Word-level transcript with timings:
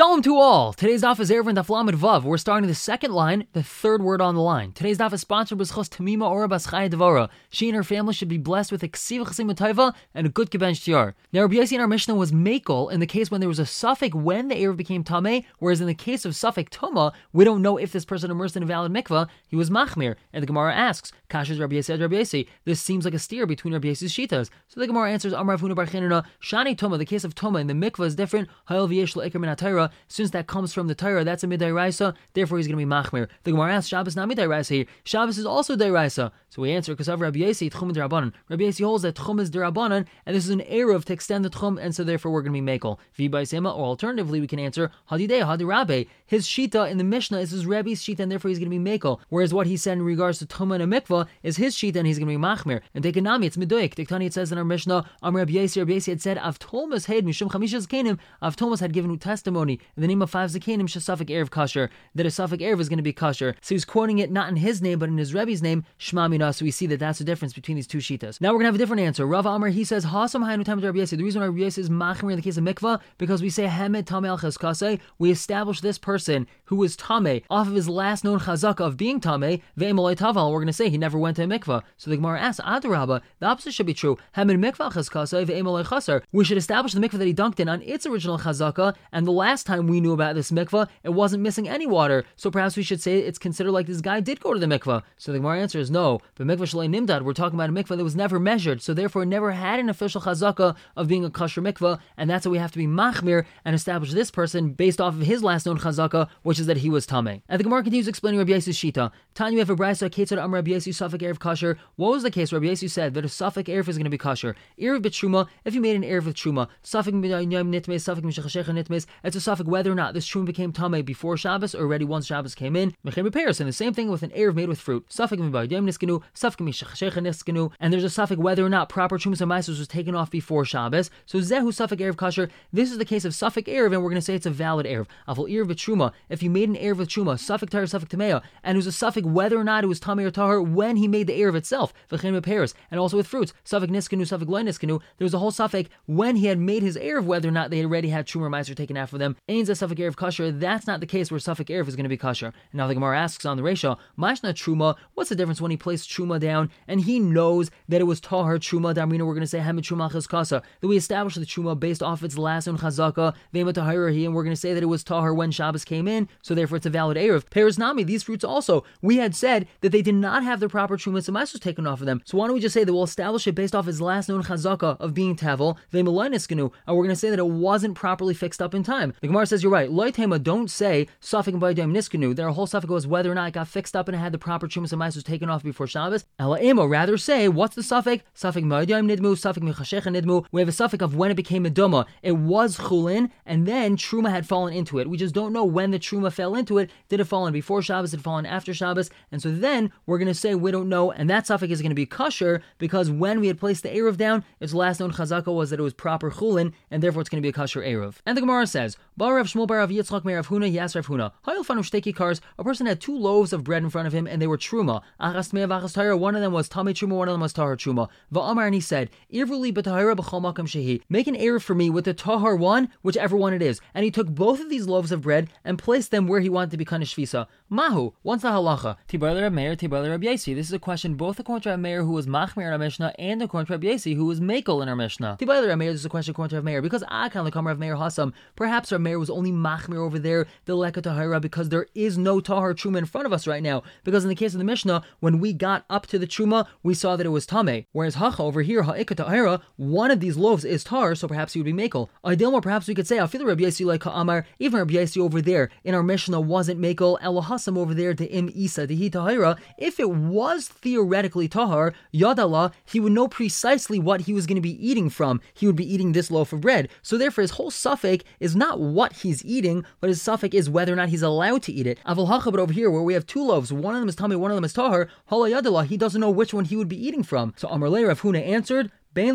Shalom 0.00 0.22
to 0.22 0.38
all! 0.38 0.72
Today's 0.72 1.02
daf 1.02 1.20
is 1.20 1.28
Eruvin 1.28 1.56
Daflamid 1.56 1.90
Vav. 1.90 2.22
We're 2.22 2.38
starting 2.38 2.66
the 2.66 2.74
second 2.74 3.12
line, 3.12 3.46
the 3.52 3.62
third 3.62 4.00
word 4.00 4.22
on 4.22 4.34
the 4.34 4.40
line. 4.40 4.72
Today's 4.72 4.96
daf 4.96 5.12
is 5.12 5.20
sponsored 5.20 5.58
by 5.58 5.64
Schos 5.64 5.90
Tamima 5.90 6.26
Ora 6.26 6.48
Bas 6.48 6.66
Devora. 6.66 7.28
She 7.50 7.68
and 7.68 7.76
her 7.76 7.84
family 7.84 8.14
should 8.14 8.26
be 8.26 8.38
blessed 8.38 8.72
with 8.72 8.82
a 8.82 8.88
ksiv 8.88 9.26
chasim 9.26 9.94
and 10.14 10.26
a 10.26 10.30
good 10.30 10.50
kibench 10.50 10.80
tiar. 10.80 11.12
Now, 11.34 11.42
Rabbi 11.42 11.56
Yossi 11.56 11.74
in 11.74 11.82
our 11.82 11.86
Mishnah 11.86 12.14
was 12.14 12.32
makel 12.32 12.90
in 12.90 13.00
the 13.00 13.06
case 13.06 13.30
when 13.30 13.42
there 13.42 13.48
was 13.48 13.58
a 13.58 13.66
suffix 13.66 14.14
when 14.14 14.48
the 14.48 14.54
Erev 14.54 14.78
became 14.78 15.04
Tameh, 15.04 15.44
whereas 15.58 15.82
in 15.82 15.86
the 15.86 15.92
case 15.92 16.24
of 16.24 16.34
suffix 16.34 16.70
Toma, 16.74 17.12
we 17.34 17.44
don't 17.44 17.60
know 17.60 17.76
if 17.76 17.92
this 17.92 18.06
person 18.06 18.30
immersed 18.30 18.56
in 18.56 18.62
a 18.62 18.66
valid 18.66 18.90
mikvah, 18.90 19.28
he 19.48 19.56
was 19.56 19.68
Machmir. 19.68 20.16
And 20.32 20.42
the 20.42 20.46
Gemara 20.46 20.74
asks, 20.74 21.12
Kasha's 21.30 21.58
Rabbi 21.58 21.76
Yossi 21.76 22.00
Rabbi 22.00 22.44
this 22.64 22.80
seems 22.80 23.04
like 23.04 23.14
a 23.14 23.18
steer 23.18 23.46
between 23.46 23.72
Rabbi 23.72 23.88
Yossi's 23.88 24.12
shitas. 24.12 24.50
So 24.68 24.80
the 24.80 24.86
Gemara 24.86 25.10
answers, 25.10 25.32
Amar 25.32 25.56
Avuna 25.56 25.74
Bar 25.74 25.86
Shani 25.86 26.76
Toma, 26.76 26.98
the 26.98 27.04
case 27.04 27.24
of 27.24 27.34
Toma 27.34 27.58
in 27.58 27.66
the 27.66 27.74
mikvah 27.74 28.06
is 28.06 28.14
different. 28.14 28.48
Hayel 28.68 28.88
V'yesh 28.88 29.14
Le'ikr 29.14 29.40
Min 29.40 29.88
since 30.08 30.30
that 30.30 30.46
comes 30.46 30.74
from 30.74 30.86
the 30.86 30.94
Torah, 30.94 31.24
that's 31.24 31.44
a 31.44 31.46
midday 31.46 31.70
raisa. 31.70 32.14
Therefore, 32.34 32.58
he's 32.58 32.66
going 32.66 32.78
to 32.78 32.84
be 32.84 32.90
machmir. 32.90 33.28
The 33.44 33.52
Gemara 33.52 33.74
asks, 33.74 33.88
Shabbos 33.88 34.16
not 34.16 34.28
midday 34.28 34.46
raisa 34.46 34.74
here. 34.74 34.86
Shabbos 35.04 35.38
is 35.38 35.46
also 35.46 35.76
day 35.76 35.90
raisa. 35.90 36.32
So 36.50 36.62
we 36.62 36.72
answer 36.72 36.92
because 36.92 37.08
of 37.08 37.20
Rabbi 37.20 37.38
Yasi 37.38 37.70
tchum 37.70 37.92
derabanan. 37.92 38.32
Rabbi 38.48 38.64
Yasi 38.64 38.82
holds 38.82 39.04
that 39.04 39.14
tchum 39.14 39.40
is 39.40 39.50
derabanan, 39.50 40.06
and 40.26 40.36
this 40.36 40.44
is 40.44 40.50
an 40.50 40.60
eruv 40.60 41.04
to 41.04 41.12
extend 41.12 41.44
the 41.44 41.50
tchum, 41.50 41.78
and 41.80 41.94
so 41.94 42.02
therefore 42.02 42.32
we're 42.32 42.42
going 42.42 42.66
to 42.66 42.96
be 43.16 43.28
by 43.28 43.44
sema, 43.44 43.70
or 43.70 43.84
alternatively 43.84 44.40
we 44.40 44.46
can 44.46 44.58
answer 44.58 44.90
hadidei 45.10 45.42
hadirabe. 45.42 46.08
His 46.26 46.46
shita 46.46 46.90
in 46.90 46.98
the 46.98 47.04
Mishnah 47.04 47.38
is 47.38 47.52
his 47.52 47.66
Rabbi's 47.66 48.02
shita, 48.02 48.20
and 48.20 48.32
therefore 48.32 48.48
he's 48.48 48.58
going 48.58 48.70
to 48.70 48.78
be 48.78 48.98
mekel. 48.98 49.20
Whereas 49.28 49.54
what 49.54 49.66
he 49.66 49.76
said 49.76 49.98
in 49.98 50.02
regards 50.02 50.38
to 50.40 50.46
tuma 50.46 50.80
and 50.80 50.92
a 50.92 51.00
mikvah 51.00 51.19
is 51.42 51.56
his 51.56 51.76
sheet 51.76 51.96
and 51.96 52.06
he's 52.06 52.18
going 52.18 52.28
to 52.28 52.38
be 52.38 52.42
machmir. 52.42 52.80
And 52.94 53.04
Dekanami, 53.04 53.46
it's 53.46 53.56
medoik. 53.56 53.94
Diktani 53.94 54.26
it 54.26 54.34
says 54.34 54.52
in 54.52 54.58
our 54.58 54.64
Mishnah, 54.64 55.04
Am 55.22 55.36
Rabbi 55.36 55.52
Yasi, 55.52 55.80
Rabbi 55.80 55.94
Yasi 55.94 56.12
had 56.12 56.22
said, 56.22 56.38
Av 56.38 56.58
Thomas 56.58 57.06
had 57.06 57.24
mishum 57.24 58.80
had 58.80 58.92
given 58.92 59.18
testimony 59.18 59.80
in 59.96 60.00
the 60.00 60.08
name 60.08 60.22
of 60.22 60.30
five 60.30 60.50
zakenim 60.50 60.82
shasafik 60.82 61.28
erev 61.28 61.50
kasher 61.50 61.88
that 62.14 62.26
a 62.26 62.30
suffix 62.30 62.62
erev 62.62 62.80
is 62.80 62.88
going 62.88 62.98
to 62.98 63.02
be 63.02 63.12
kasher. 63.12 63.54
So 63.60 63.74
he's 63.74 63.84
quoting 63.84 64.18
it 64.18 64.30
not 64.30 64.48
in 64.48 64.56
his 64.56 64.80
name 64.82 64.98
but 64.98 65.08
in 65.08 65.18
his 65.18 65.34
Rebbe's 65.34 65.62
name, 65.62 65.84
Shmamina. 65.98 66.54
So 66.54 66.64
we 66.64 66.70
see 66.70 66.86
that 66.86 66.98
that's 66.98 67.18
the 67.18 67.24
difference 67.24 67.52
between 67.52 67.76
these 67.76 67.86
two 67.86 67.98
shitas. 67.98 68.40
Now 68.40 68.52
we're 68.52 68.58
gonna 68.58 68.68
have 68.68 68.74
a 68.74 68.78
different 68.78 69.02
answer. 69.02 69.26
Rav 69.26 69.46
Amr 69.46 69.68
he 69.68 69.84
says 69.84 70.06
Hasam 70.06 70.44
Hayanu 70.44 70.64
Tam 70.64 70.80
Rabbi 70.80 71.04
The 71.04 71.22
reason 71.22 71.40
why 71.40 71.46
Rabbi 71.46 71.62
is 71.62 71.88
machmir 71.88 72.30
in 72.30 72.36
the 72.36 72.42
case 72.42 72.56
of 72.56 72.64
mikvah 72.64 73.00
because 73.18 73.42
we 73.42 73.50
say 73.50 73.66
Hamed 73.66 74.06
Tameh 74.06 74.28
al 74.28 74.38
Cheskase. 74.38 75.00
We 75.18 75.30
establish 75.30 75.80
this 75.80 75.98
person 75.98 76.46
who 76.64 76.76
was 76.76 76.96
Tameh 76.96 77.42
off 77.50 77.68
of 77.68 77.74
his 77.74 77.88
last 77.88 78.24
known 78.24 78.40
chazaka 78.40 78.80
of 78.80 78.96
being 78.96 79.20
Tameh 79.20 79.62
ve'emaloi 79.78 80.16
Taval. 80.16 80.52
We're 80.52 80.60
gonna 80.60 80.72
say 80.72 80.88
he 80.88 80.98
never 80.98 81.09
went 81.18 81.36
to 81.36 81.44
a 81.44 81.46
mikvah. 81.46 81.82
So 81.96 82.10
the 82.10 82.16
Gemara 82.16 82.40
asks 82.40 82.64
Adarabba. 82.64 83.22
The 83.38 83.46
opposite 83.46 83.74
should 83.74 83.86
be 83.86 83.94
true. 83.94 84.18
Hamed 84.32 84.58
mikvah 84.62 84.92
ve'emaloi 84.92 85.80
er 85.80 85.84
Chaser. 85.84 86.22
We 86.32 86.44
should 86.44 86.58
establish 86.58 86.92
the 86.92 87.00
mikvah 87.00 87.18
that 87.18 87.26
he 87.26 87.34
dunked 87.34 87.60
in 87.60 87.68
on 87.68 87.82
its 87.82 88.06
original 88.06 88.38
chazaka. 88.38 88.94
And 89.12 89.26
the 89.26 89.32
last 89.32 89.66
time 89.66 89.86
we 89.86 90.00
knew 90.00 90.12
about 90.12 90.34
this 90.34 90.50
mikvah, 90.50 90.88
it 91.02 91.10
wasn't 91.10 91.42
missing 91.42 91.68
any 91.68 91.86
water. 91.86 92.24
So 92.36 92.50
perhaps 92.50 92.76
we 92.76 92.82
should 92.82 93.00
say 93.00 93.18
it's 93.18 93.38
considered 93.38 93.72
like 93.72 93.86
this 93.86 94.00
guy 94.00 94.20
did 94.20 94.40
go 94.40 94.52
to 94.52 94.60
the 94.60 94.66
mikvah. 94.66 95.02
So 95.16 95.32
the 95.32 95.38
Gemara 95.38 95.60
answer 95.60 95.78
is 95.78 95.90
no. 95.90 96.20
But 96.34 96.46
mikvah 96.46 96.60
shalei 96.60 96.88
nimdad. 96.88 97.22
We're 97.22 97.32
talking 97.32 97.58
about 97.58 97.70
a 97.70 97.72
mikvah 97.72 97.96
that 97.96 98.04
was 98.04 98.16
never 98.16 98.38
measured, 98.38 98.82
so 98.82 98.94
therefore 98.94 99.24
never 99.24 99.52
had 99.52 99.78
an 99.78 99.88
official 99.88 100.20
chazaka 100.20 100.76
of 100.96 101.08
being 101.08 101.24
a 101.24 101.30
kosher 101.30 101.62
mikvah, 101.62 101.98
and 102.16 102.28
that's 102.28 102.46
why 102.46 102.52
we 102.52 102.58
have 102.58 102.72
to 102.72 102.78
be 102.78 102.86
machmir 102.86 103.44
and 103.64 103.74
establish 103.74 104.12
this 104.12 104.30
person 104.30 104.72
based 104.72 105.00
off 105.00 105.14
of 105.14 105.22
his 105.22 105.42
last 105.42 105.66
known 105.66 105.78
chazaka, 105.78 106.28
which 106.42 106.58
is 106.58 106.66
that 106.66 106.78
he 106.78 106.90
was 106.90 107.06
tameh. 107.06 107.42
And 107.48 107.58
the 107.58 107.64
Gemara 107.64 107.82
continues 107.82 108.08
explaining 108.08 108.38
Rabbi 108.38 108.52
Yosef's 108.52 108.78
shita. 108.78 109.10
Tanya 109.34 109.58
have 109.60 109.70
a 109.70 109.76
brayso 109.76 110.10
ketzad 110.10 110.42
am 110.42 110.54
Rabbi 110.54 110.72
Yosef 110.72 110.94
suffik 111.00 111.20
erev 111.20 111.38
kosher. 111.38 111.78
What 111.96 112.10
was 112.10 112.22
the 112.22 112.30
case? 112.30 112.52
Rabbi 112.52 112.66
Yosef 112.66 112.90
said 112.90 113.14
that 113.14 113.24
a 113.24 113.28
suffik 113.28 113.64
erev 113.64 113.88
is 113.88 113.96
going 113.96 114.04
to 114.04 114.10
be 114.10 114.18
kosher. 114.18 114.54
Erev 114.78 115.02
b'truma. 115.02 115.48
If 115.64 115.74
you 115.74 115.80
made 115.80 115.96
an 115.96 116.02
erev 116.02 116.24
with 116.24 116.36
truma, 116.36 116.68
suffik 116.84 117.14
nitmes, 117.14 118.02
suffik 118.02 118.22
mishachashecha 118.22 118.72
nitmes. 118.72 119.06
It's 119.24 119.36
a 119.36 119.38
suffik 119.38 119.66
whether 119.66 119.92
or 119.92 119.94
not 119.94 120.14
this 120.14 120.28
truma 120.28 120.46
became 120.46 120.72
tameh 120.72 121.04
before 121.04 121.36
Shabbos 121.36 121.74
or 121.74 121.82
already 121.82 122.04
once 122.04 122.26
Shabbos 122.26 122.54
came 122.54 122.76
in. 122.76 122.94
Mechem 123.06 123.24
repairs, 123.24 123.60
and 123.60 123.68
the 123.68 123.72
same 123.72 123.94
thing 123.94 124.10
with 124.10 124.22
an 124.22 124.30
erev 124.30 124.54
made 124.54 124.68
with 124.68 124.80
fruit. 124.80 125.06
Suffik 125.08 125.38
mibayim 125.38 125.84
niskenu, 125.84 126.22
suffik 126.34 126.58
mishachashecha 126.58 127.20
niskenu, 127.20 127.72
and 127.78 127.92
there's 127.92 128.04
a 128.04 128.10
suffix 128.10 128.38
whether 128.38 128.64
or 128.64 128.68
not 128.68 128.88
proper 128.88 129.18
Trumas 129.18 129.40
and 129.40 129.50
was 129.50 129.88
taken 129.88 130.14
off 130.14 130.30
before 130.30 130.64
Shabbos. 130.64 131.10
So 131.26 131.38
Zehu 131.38 131.72
suffix 131.72 132.02
Erev 132.02 132.14
Kasher. 132.14 132.50
This 132.72 132.90
is 132.90 132.98
the 132.98 133.04
case 133.04 133.24
of 133.24 133.34
suffix 133.34 133.68
Erev, 133.68 133.92
and 133.92 134.02
we're 134.02 134.10
going 134.10 134.14
to 134.14 134.22
say 134.22 134.34
it's 134.34 134.46
a 134.46 134.50
valid 134.50 134.86
Erev. 134.86 135.06
Avol 135.28 135.50
Erev 135.50 135.68
Truma. 135.70 136.12
If 136.28 136.42
you 136.42 136.50
made 136.50 136.68
an 136.68 136.76
Erev 136.76 136.98
with 136.98 137.08
Truma, 137.08 137.38
suffix 137.38 137.70
Tar, 137.72 137.86
suffix 137.86 138.14
Tamea, 138.14 138.42
and 138.62 138.76
it 138.76 138.78
was 138.78 138.86
a 138.86 138.92
suffix 138.92 139.26
whether 139.26 139.58
or 139.58 139.64
not 139.64 139.84
it 139.84 139.86
was 139.86 140.00
Tamei 140.00 140.24
or 140.24 140.30
Tahar 140.30 140.60
when 140.90 140.96
he 140.96 141.06
made 141.06 141.28
the 141.28 141.40
Erev 141.40 141.54
itself, 141.54 141.94
V'chem 142.10 142.42
Paris, 142.42 142.74
and 142.90 142.98
also 142.98 143.16
with 143.16 143.28
fruits, 143.28 143.52
suffix 143.62 143.92
Niskanu, 143.92 144.26
suffix 144.26 144.50
Loy 144.50 144.62
Niskanu, 144.62 145.00
there 145.18 145.24
was 145.24 145.32
a 145.32 145.38
whole 145.38 145.52
suffix 145.52 145.88
when 146.06 146.34
he 146.34 146.46
had 146.46 146.58
made 146.58 146.82
his 146.82 146.96
Erev, 146.96 147.26
whether 147.26 147.48
or 147.48 147.52
not 147.52 147.70
they 147.70 147.84
already 147.84 148.08
had 148.08 148.26
Truma 148.26 148.50
Meiser 148.50 148.74
taken 148.74 148.96
after 148.96 149.16
them. 149.16 149.36
Ain't 149.48 149.68
a 149.68 149.76
suffix 149.76 150.00
Erev 150.00 150.16
Kasher. 150.16 150.58
That's 150.58 150.88
not 150.88 150.98
the 150.98 151.06
case 151.06 151.30
where 151.30 151.38
suffix 151.38 151.70
Erev 151.70 151.86
is 151.86 151.94
going 151.94 152.06
to 152.06 152.08
be 152.08 152.18
Kasher. 152.18 152.46
And 152.46 152.54
now 152.74 152.88
the 152.88 152.94
Gemara 152.94 153.20
asks 153.20 153.46
on 153.46 153.56
the 153.56 153.62
ratio, 153.62 153.98
Mashna 154.18 154.52
Truma, 154.52 154.96
what's 155.14 155.30
the 155.30 155.36
difference 155.36 155.60
when 155.60 155.70
he 155.70 155.76
placed 155.76 156.10
Truma 156.10 156.40
down 156.40 156.72
and 156.88 157.02
he 157.02 157.20
knows 157.20 157.70
that 157.88 158.00
it 158.00 158.04
was 158.04 158.18
Tahar 158.18 158.58
Truma 158.58 158.92
Damrina, 158.92 159.24
we're 159.24 159.34
going 159.34 159.42
to 159.42 159.46
say 159.46 159.60
Hamid 159.60 159.84
Truma 159.84 160.10
Chazkasa, 160.10 160.60
that 160.80 160.88
we 160.88 160.96
established 160.96 161.38
the 161.38 161.46
Truma 161.46 161.78
based 161.78 162.02
off 162.02 162.24
its 162.24 162.36
last 162.36 162.66
own 162.66 162.78
Chazaka, 162.78 163.32
Vema 163.54 163.72
Tahirahi, 163.72 164.24
and 164.24 164.34
we're 164.34 164.42
going 164.42 164.56
to 164.56 164.60
say 164.60 164.74
that 164.74 164.82
it 164.82 164.86
was 164.86 165.04
Tahar 165.04 165.32
when 165.32 165.52
Shabbos 165.52 165.84
came 165.84 166.08
in, 166.08 166.28
so 166.42 166.52
therefore 166.52 166.78
it's 166.78 166.86
a 166.86 166.90
valid 166.90 167.16
Erev. 167.16 167.48
Peres 167.48 167.78
Nami, 167.78 168.02
these 168.02 168.24
fruits 168.24 168.42
also, 168.42 168.82
we 169.00 169.18
had 169.18 169.36
said 169.36 169.68
that 169.82 169.92
they 169.92 170.02
did 170.02 170.16
not 170.16 170.42
have 170.42 170.58
the 170.58 170.68
proper 170.80 170.96
Truma 170.96 171.18
Samais 171.18 171.52
was 171.52 171.60
taken 171.60 171.86
off 171.86 172.00
of 172.00 172.06
them. 172.06 172.22
So 172.24 172.38
why 172.38 172.46
don't 172.46 172.54
we 172.54 172.60
just 172.60 172.72
say 172.72 172.84
that 172.84 172.92
we'll 172.92 173.02
establish 173.02 173.46
it 173.46 173.54
based 173.54 173.74
off 173.74 173.84
his 173.84 174.00
last 174.00 174.30
known 174.30 174.42
Chazaka 174.42 174.98
of 174.98 175.12
being 175.12 175.36
Tavel, 175.36 175.76
Vema 175.92 176.08
Loiniskanu, 176.08 176.72
and 176.86 176.96
we're 176.96 177.04
going 177.04 177.10
to 177.10 177.16
say 177.16 177.28
that 177.28 177.38
it 177.38 177.46
wasn't 177.46 177.94
properly 177.94 178.32
fixed 178.32 178.62
up 178.62 178.74
in 178.74 178.82
time. 178.82 179.12
The 179.20 179.26
Gemara 179.26 179.44
says 179.44 179.62
you're 179.62 179.70
right. 179.70 179.90
Loitema, 179.90 180.42
don't 180.42 180.70
say 180.70 181.06
Safik 181.20 181.58
by 181.60 181.74
Niskanu. 181.74 182.34
Their 182.34 182.48
whole 182.48 182.66
suffix 182.66 182.90
was 182.90 183.06
whether 183.06 183.30
or 183.30 183.34
not 183.34 183.48
it 183.48 183.52
got 183.52 183.68
fixed 183.68 183.94
up 183.94 184.08
and 184.08 184.14
it 184.14 184.20
had 184.20 184.32
the 184.32 184.38
proper 184.38 184.68
Truma 184.68 184.86
Samais 184.86 185.16
was 185.16 185.22
taken 185.22 185.50
off 185.50 185.62
before 185.62 185.86
Shabbos. 185.86 186.24
Ela 186.38 186.88
rather 186.88 187.18
say, 187.18 187.46
what's 187.46 187.76
the 187.76 187.82
suffix? 187.82 188.24
Suffix 188.32 188.64
Ma'adayim 188.64 189.06
Nidmu, 189.06 189.36
suffix 189.36 189.62
Mechashecha 189.62 190.04
Nidmu. 190.04 190.46
We 190.50 190.62
have 190.62 190.68
a 190.68 190.72
suffix 190.72 191.04
of 191.04 191.14
when 191.14 191.30
it 191.30 191.34
became 191.34 191.66
a 191.66 191.70
Duma. 191.70 192.06
It 192.22 192.38
was 192.38 192.78
Chulin, 192.78 193.30
and 193.44 193.66
then 193.66 193.98
Truma 193.98 194.30
had 194.30 194.46
fallen 194.46 194.72
into 194.72 194.98
it. 194.98 195.10
We 195.10 195.18
just 195.18 195.34
don't 195.34 195.52
know 195.52 195.66
when 195.66 195.90
the 195.90 195.98
Truma 195.98 196.32
fell 196.32 196.54
into 196.54 196.78
it. 196.78 196.88
Did 197.10 197.20
it 197.20 197.24
fall 197.24 197.46
in 197.46 197.52
before 197.52 197.82
Shabbos? 197.82 198.12
Did 198.12 198.20
it 198.20 198.22
fall 198.22 198.38
in 198.38 198.46
after 198.46 198.72
Shabbos? 198.72 199.10
And 199.30 199.42
so 199.42 199.50
then 199.50 199.92
we're 200.06 200.16
going 200.16 200.28
to 200.28 200.34
say 200.34 200.54
we 200.60 200.70
don't 200.70 200.88
know, 200.88 201.10
and 201.10 201.28
that 201.30 201.46
suffix 201.46 201.72
is 201.72 201.82
going 201.82 201.90
to 201.90 201.94
be 201.94 202.06
kosher 202.06 202.62
because 202.78 203.10
when 203.10 203.40
we 203.40 203.46
had 203.46 203.58
placed 203.58 203.82
the 203.82 203.88
Erev 203.88 204.16
down, 204.16 204.44
its 204.60 204.74
last 204.74 205.00
known 205.00 205.12
chazaka 205.12 205.54
was 205.54 205.70
that 205.70 205.80
it 205.80 205.82
was 205.82 205.94
proper 205.94 206.30
Chulin, 206.30 206.72
and 206.90 207.02
therefore 207.02 207.20
it's 207.20 207.28
going 207.30 207.42
to 207.42 207.46
be 207.46 207.50
a 207.50 207.52
kosher 207.52 207.80
Erev. 207.80 208.16
And 208.26 208.36
the 208.36 208.40
Gemara 208.40 208.66
says, 208.66 208.96
Bar 209.16 209.36
Rav 209.36 209.46
Shmuel 209.46 209.66
Bar 209.66 209.78
Rav 209.78 209.90
Yitzchak 209.90 210.24
Rav 210.24 210.48
Huna 210.48 210.72
Yas 210.72 210.94
Rav 210.94 211.06
Huna. 211.06 211.32
Hayil 211.46 211.64
Fanu 211.64 211.82
Shteki 211.82 212.14
Cars. 212.14 212.40
A 212.58 212.64
person 212.64 212.86
had 212.86 213.00
two 213.00 213.16
loaves 213.16 213.52
of 213.52 213.64
bread 213.64 213.82
in 213.82 213.90
front 213.90 214.06
of 214.06 214.12
him, 214.12 214.26
and 214.26 214.40
they 214.40 214.46
were 214.46 214.58
Truma. 214.58 215.02
Achas 215.20 215.52
Me'av 215.52 215.70
Achas 215.70 216.18
One 216.18 216.34
of 216.34 216.42
them 216.42 216.52
was 216.52 216.68
Tami 216.68 216.92
Truma, 216.92 217.16
one 217.16 217.28
of 217.28 217.34
them 217.34 217.40
was 217.40 217.52
Tahar 217.52 217.76
Truma. 217.76 218.08
Va'amar, 218.32 218.66
and 218.66 218.74
he 218.74 218.80
said, 218.80 219.10
Irvuli 219.32 219.72
b'tahara 219.72 220.16
b'chol 220.16 220.42
makam 220.42 220.66
shehi. 220.66 221.02
Make 221.08 221.26
an 221.26 221.36
Erev 221.36 221.62
for 221.62 221.74
me 221.74 221.90
with 221.90 222.04
the 222.04 222.14
Tahar 222.14 222.56
one, 222.56 222.90
whichever 223.02 223.36
one 223.36 223.52
it 223.52 223.62
is. 223.62 223.80
And 223.94 224.04
he 224.04 224.10
took 224.10 224.28
both 224.28 224.60
of 224.60 224.68
these 224.68 224.86
loaves 224.86 225.12
of 225.12 225.22
bread 225.22 225.48
and 225.64 225.78
placed 225.78 226.10
them 226.10 226.26
where 226.26 226.40
he 226.40 226.48
wanted 226.48 226.70
to 226.70 226.76
be 226.76 226.84
of. 226.90 227.46
Mahu, 227.68 228.12
once 228.22 228.42
the 228.42 228.48
halacha. 228.48 228.96
Tibar 229.08 229.52
Meir, 229.52 229.76
Tibar 229.76 230.18
Yesi. 230.22 230.49
This 230.54 230.66
is 230.66 230.72
a 230.72 230.78
question 230.78 231.14
both 231.14 231.38
according 231.38 231.62
to 231.62 231.68
Rab 231.70 231.80
Meir, 231.80 232.02
who 232.02 232.12
was 232.12 232.26
Machmir 232.26 232.66
in 232.66 232.72
our 232.72 232.78
Mishnah, 232.78 233.14
and 233.18 233.42
according 233.42 233.66
to 233.66 233.72
Rab 233.72 233.82
Yesi, 233.82 234.16
who 234.16 234.24
was 234.24 234.40
Makel 234.40 234.82
in 234.82 234.88
our 234.88 234.96
Mishnah. 234.96 235.36
Tibar 235.40 235.66
Rab 235.66 235.78
Meir, 235.78 235.92
this 235.92 236.00
is 236.00 236.06
a 236.06 236.08
question 236.08 236.32
according 236.32 236.50
to 236.50 236.56
Rab 236.56 236.64
Meir, 236.64 236.82
because 236.82 237.04
Akan 237.04 237.50
the 237.50 237.70
of 237.70 237.78
Meir 237.78 237.96
Hasam, 237.96 238.32
perhaps 238.56 238.90
Rab 238.90 239.00
Meir 239.00 239.18
was 239.18 239.30
only 239.30 239.52
Machmir 239.52 239.98
over 239.98 240.18
there, 240.18 240.46
the 240.64 240.74
Leka 240.74 241.02
Tahara, 241.02 241.38
because 241.38 241.68
there 241.68 241.86
is 241.94 242.18
no 242.18 242.40
Tahar 242.40 242.74
Truma 242.74 242.98
in 242.98 243.04
front 243.04 243.26
of 243.26 243.32
us 243.32 243.46
right 243.46 243.62
now. 243.62 243.82
Because 244.02 244.24
in 244.24 244.28
the 244.28 244.34
case 244.34 244.52
of 244.52 244.58
the 244.58 244.64
Mishnah, 244.64 245.02
when 245.20 245.38
we 245.38 245.52
got 245.52 245.84
up 245.88 246.06
to 246.08 246.18
the 246.18 246.26
Truma, 246.26 246.66
we 246.82 246.94
saw 246.94 247.16
that 247.16 247.26
it 247.26 247.30
was 247.30 247.46
Tame. 247.46 247.84
Whereas 247.92 248.16
Hacha 248.16 248.42
over 248.42 248.62
here, 248.62 248.82
Ha'ika 248.82 249.14
Tahira, 249.14 249.60
one 249.76 250.10
of 250.10 250.20
these 250.20 250.36
loaves 250.36 250.64
is 250.64 250.82
Tar, 250.82 251.14
so 251.14 251.28
perhaps 251.28 251.52
he 251.52 251.60
would 251.60 251.76
be 251.76 251.88
Makel. 251.88 252.08
Ideal 252.24 252.60
perhaps 252.60 252.88
we 252.88 252.94
could 252.94 253.06
say, 253.06 253.20
I 253.20 253.26
feel 253.26 253.44
Rabbi 253.44 253.62
Yasi 253.62 253.84
like 253.84 254.04
Amar, 254.04 254.46
even 254.58 254.78
Rabbi 254.78 254.94
Yasi 254.94 255.20
over 255.20 255.40
there 255.40 255.70
in 255.84 255.94
our 255.94 256.02
Mishnah 256.02 256.40
wasn't 256.40 256.80
Makel, 256.80 257.20
Elohasam 257.20 257.78
over 257.78 257.94
there 257.94 258.14
the 258.14 258.30
Im 258.32 258.50
Isa, 258.52 258.86
to 258.86 258.96
Hi 258.96 259.08
Tahira. 259.08 259.58
If 259.78 260.00
it 260.00 260.10
was 260.10 260.39
theoretically 260.68 261.48
Tahar, 261.48 261.92
Yadallah, 262.12 262.72
he 262.84 263.00
would 263.00 263.12
know 263.12 263.28
precisely 263.28 263.98
what 263.98 264.22
he 264.22 264.32
was 264.32 264.46
going 264.46 264.56
to 264.56 264.60
be 264.60 264.86
eating 264.86 265.10
from. 265.10 265.40
He 265.54 265.66
would 265.66 265.76
be 265.76 265.92
eating 265.92 266.12
this 266.12 266.30
loaf 266.30 266.52
of 266.52 266.60
bread. 266.60 266.88
So 267.02 267.16
therefore, 267.16 267.42
his 267.42 267.52
whole 267.52 267.70
suffix 267.70 268.24
is 268.38 268.56
not 268.56 268.80
what 268.80 269.12
he's 269.14 269.44
eating, 269.44 269.84
but 270.00 270.08
his 270.08 270.22
suffix 270.22 270.54
is 270.54 270.70
whether 270.70 270.92
or 270.92 270.96
not 270.96 271.08
he's 271.08 271.22
allowed 271.22 271.62
to 271.64 271.72
eat 271.72 271.86
it. 271.86 271.98
Aval 272.06 272.28
Hacha, 272.28 272.50
but 272.50 272.60
over 272.60 272.72
here, 272.72 272.90
where 272.90 273.02
we 273.02 273.14
have 273.14 273.26
two 273.26 273.44
loaves, 273.44 273.72
one 273.72 273.94
of 273.94 274.00
them 274.00 274.08
is 274.08 274.16
Tami, 274.16 274.36
one 274.36 274.50
of 274.50 274.56
them 274.56 274.64
is 274.64 274.72
Tahar, 274.72 275.08
Hala 275.26 275.50
Yadallah, 275.50 275.86
he 275.86 275.96
doesn't 275.96 276.20
know 276.20 276.30
which 276.30 276.54
one 276.54 276.64
he 276.64 276.76
would 276.76 276.88
be 276.88 277.06
eating 277.06 277.22
from. 277.22 277.54
So 277.56 277.68
Amar 277.68 277.90
Rav 277.90 278.22
Huna 278.22 278.46
answered, 278.46 278.90
We 279.12 279.24
need 279.24 279.34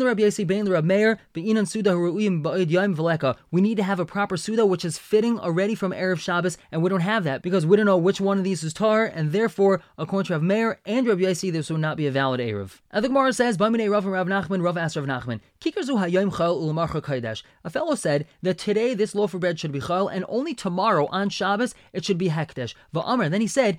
to 3.76 3.82
have 3.82 4.00
a 4.00 4.06
proper 4.06 4.38
Suda 4.38 4.64
which 4.64 4.86
is 4.86 4.96
fitting 4.96 5.38
already 5.38 5.74
from 5.74 5.92
Erev 5.92 6.18
Shabbos, 6.18 6.56
and 6.72 6.82
we 6.82 6.88
don't 6.88 7.00
have 7.00 7.24
that 7.24 7.42
because 7.42 7.66
we 7.66 7.76
don't 7.76 7.84
know 7.84 7.98
which 7.98 8.18
one 8.18 8.38
of 8.38 8.44
these 8.44 8.64
is 8.64 8.72
Tar, 8.72 9.04
and 9.04 9.32
therefore, 9.32 9.82
according 9.98 10.28
to 10.28 10.32
Rav 10.32 10.42
Meir 10.42 10.80
and 10.86 11.06
Rabbi 11.06 11.24
Yossi, 11.24 11.52
this 11.52 11.68
would 11.68 11.82
not 11.82 11.98
be 11.98 12.06
a 12.06 12.10
valid 12.10 12.40
Erev. 12.40 12.80
And 12.90 13.04
the 13.04 13.08
Gemara 13.08 13.34
says, 13.34 13.60
Rav 13.60 13.74
and 13.74 13.90
Rav 13.90 14.26
Nachman, 14.26 14.62
Rav 14.62 14.78
asked 14.78 14.96
Rav 14.96 15.04
Nachman, 15.04 15.40
Kaidesh. 15.60 17.42
A 17.62 17.68
fellow 17.68 17.94
said 17.94 18.26
that 18.40 18.56
today 18.56 18.94
this 18.94 19.14
loaf 19.14 19.34
of 19.34 19.40
bread 19.40 19.60
should 19.60 19.72
be 19.72 19.80
Chal, 19.80 20.08
and 20.08 20.24
only 20.26 20.54
tomorrow 20.54 21.06
on 21.08 21.28
Shabbos 21.28 21.74
it 21.92 22.02
should 22.02 22.16
be 22.16 22.30
Hekdesh. 22.30 22.72
Va'amr, 22.94 23.30
then 23.30 23.42
he 23.42 23.46
said, 23.46 23.78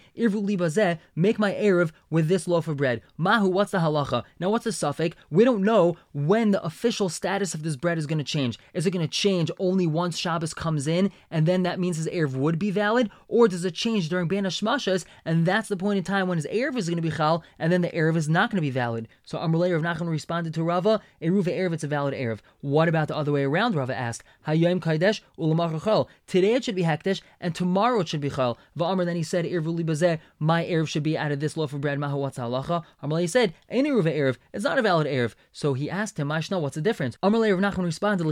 make 1.15 1.39
my 1.39 1.53
Erev 1.53 1.89
with 2.11 2.27
this 2.27 2.47
loaf 2.47 2.67
of 2.67 2.77
bread. 2.77 3.01
Mahu, 3.17 3.47
what's 3.47 3.71
the 3.71 3.79
halacha? 3.79 4.21
Now, 4.39 4.51
what's 4.51 4.65
the 4.65 4.71
suffix? 4.71 5.17
We 5.31 5.43
don't 5.43 5.63
know 5.63 5.86
when 6.13 6.51
the 6.51 6.63
official 6.63 7.09
status 7.09 7.53
of 7.53 7.63
this 7.63 7.75
bread 7.75 7.97
is 7.97 8.07
going 8.07 8.17
to 8.17 8.23
change. 8.23 8.57
Is 8.73 8.85
it 8.85 8.91
going 8.91 9.05
to 9.05 9.11
change 9.11 9.51
only 9.59 9.87
once 9.87 10.17
Shabbos 10.17 10.53
comes 10.53 10.87
in, 10.87 11.11
and 11.31 11.45
then 11.45 11.63
that 11.63 11.79
means 11.79 11.97
his 11.97 12.07
Erev 12.07 12.33
would 12.33 12.59
be 12.59 12.71
valid? 12.71 13.09
Or 13.27 13.47
does 13.47 13.63
it 13.63 13.73
change 13.73 14.09
during 14.09 14.27
Bein 14.27 14.43
Hashmashas, 14.43 15.05
and 15.25 15.45
that's 15.45 15.69
the 15.69 15.77
point 15.77 15.97
in 15.97 16.03
time 16.03 16.27
when 16.27 16.37
his 16.37 16.47
Erev 16.47 16.75
is 16.75 16.89
going 16.89 16.97
to 16.97 17.01
be 17.01 17.15
Chal, 17.15 17.43
and 17.59 17.71
then 17.71 17.81
the 17.81 17.89
Erev 17.89 18.15
is 18.15 18.27
not 18.27 18.49
going 18.49 18.57
to 18.57 18.61
be 18.61 18.69
valid? 18.69 19.07
So 19.23 19.37
Amalei 19.37 19.73
Rav 19.73 19.97
Nachman 19.97 20.09
responded 20.09 20.53
to 20.55 20.63
Rava, 20.63 21.01
Eruva 21.21 21.47
Erev, 21.47 21.73
it's 21.73 21.83
a 21.83 21.87
valid 21.87 22.13
Erev. 22.13 22.39
What 22.61 22.87
about 22.87 23.07
the 23.07 23.15
other 23.15 23.31
way 23.31 23.43
around? 23.43 23.75
Rava 23.75 23.95
asked, 23.95 24.23
Hayom 24.47 24.79
Kaidesh 24.79 25.21
Ulamach 25.37 25.83
Chal. 25.83 26.09
Today 26.25 26.53
it 26.53 26.63
should 26.63 26.75
be 26.75 26.83
Hekdesh, 26.83 27.21
and 27.39 27.53
tomorrow 27.53 27.99
it 27.99 28.07
should 28.07 28.21
be 28.21 28.29
Chal. 28.29 28.57
Va'amr, 28.77 29.05
then 29.05 29.15
he 29.15 29.23
said, 29.23 29.45
Irvu 29.45 29.77
Libazeh, 29.77 30.19
my 30.39 30.63
Erev 30.65 30.87
should 30.87 31.03
be 31.03 31.17
out 31.17 31.31
of 31.31 31.39
this 31.39 31.57
loaf 31.57 31.73
of 31.73 31.81
bread, 31.81 31.99
Maha, 31.99 32.17
what's 32.17 32.37
halacha? 32.37 32.83
Amalei 33.03 33.29
said, 33.29 33.53
Ein 33.69 33.85
Eruva 33.85 34.15
Erev, 34.15 34.37
it's 34.53 34.63
not 34.63 34.77
a 34.77 34.81
valid 34.81 35.07
Erev. 35.07 35.35
So 35.51 35.73
he 35.77 35.89
asked 35.89 36.19
him, 36.19 36.29
Mashna, 36.29 36.59
what's 36.59 36.75
the 36.75 36.81
difference? 36.81 37.17
Amalei 37.23 37.51
Rav 37.51 37.73
Nachman 37.73 37.85
responded, 37.85 38.25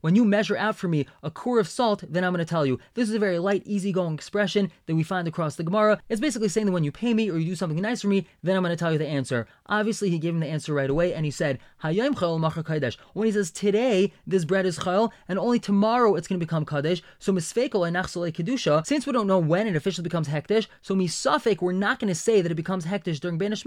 when 0.00 0.16
you 0.16 0.24
measure 0.24 0.56
out 0.56 0.76
for 0.76 0.88
me 0.88 1.06
a 1.22 1.30
core 1.30 1.58
of 1.58 1.68
salt, 1.68 2.04
then 2.08 2.24
I'm 2.24 2.32
going 2.32 2.44
to 2.44 2.48
tell 2.48 2.66
you. 2.66 2.78
This 2.94 3.08
is 3.08 3.14
a 3.14 3.18
very 3.18 3.38
light, 3.38 3.62
easygoing 3.64 4.14
expression 4.14 4.70
that 4.86 4.94
we 4.94 5.02
find 5.02 5.26
across 5.28 5.56
the 5.56 5.64
Gemara. 5.64 6.00
It's 6.08 6.20
basically 6.20 6.48
saying 6.48 6.66
that 6.66 6.72
when 6.72 6.84
you 6.84 6.92
pay 6.92 7.14
me 7.14 7.30
or 7.30 7.38
you 7.38 7.46
do 7.46 7.56
something 7.56 7.80
nice 7.80 8.02
for 8.02 8.08
me, 8.08 8.26
then 8.42 8.56
I'm 8.56 8.62
going 8.62 8.70
to 8.70 8.76
tell 8.76 8.92
you 8.92 8.98
the 8.98 9.06
answer. 9.06 9.46
Obviously, 9.66 10.10
he 10.10 10.18
gave 10.18 10.34
him 10.34 10.40
the 10.40 10.46
answer 10.46 10.74
right 10.74 10.90
away, 10.90 11.14
and 11.14 11.24
he 11.24 11.30
said, 11.30 11.58
Hayom 11.82 12.14
chayil 12.14 12.38
machar 12.40 12.62
kaidesh. 12.62 12.96
When 13.12 13.26
he 13.26 13.32
says 13.32 13.50
today 13.50 14.12
this 14.26 14.44
bread 14.44 14.66
is 14.66 14.80
chayil, 14.80 15.10
and 15.28 15.38
only 15.38 15.58
tomorrow 15.58 16.14
it's 16.14 16.28
going 16.28 16.38
to 16.38 16.44
become 16.44 16.64
kadesh, 16.64 17.02
so 17.18 17.32
misfekel 17.32 17.86
and 17.86 17.96
kedusha. 17.96 18.86
Since 18.86 19.06
we 19.06 19.12
don't 19.12 19.26
know 19.26 19.38
when 19.38 19.66
it 19.66 19.76
officially 19.76 20.02
becomes 20.02 20.28
hekdesh, 20.28 20.66
so 20.82 20.94
misafek 20.94 21.60
we're 21.60 21.72
not 21.72 21.98
going 21.98 22.08
to 22.08 22.14
say 22.14 22.40
that 22.40 22.52
it 22.52 22.56
becomes 22.56 22.86
hekdesh 22.86 23.20
during 23.20 23.38
banish 23.38 23.64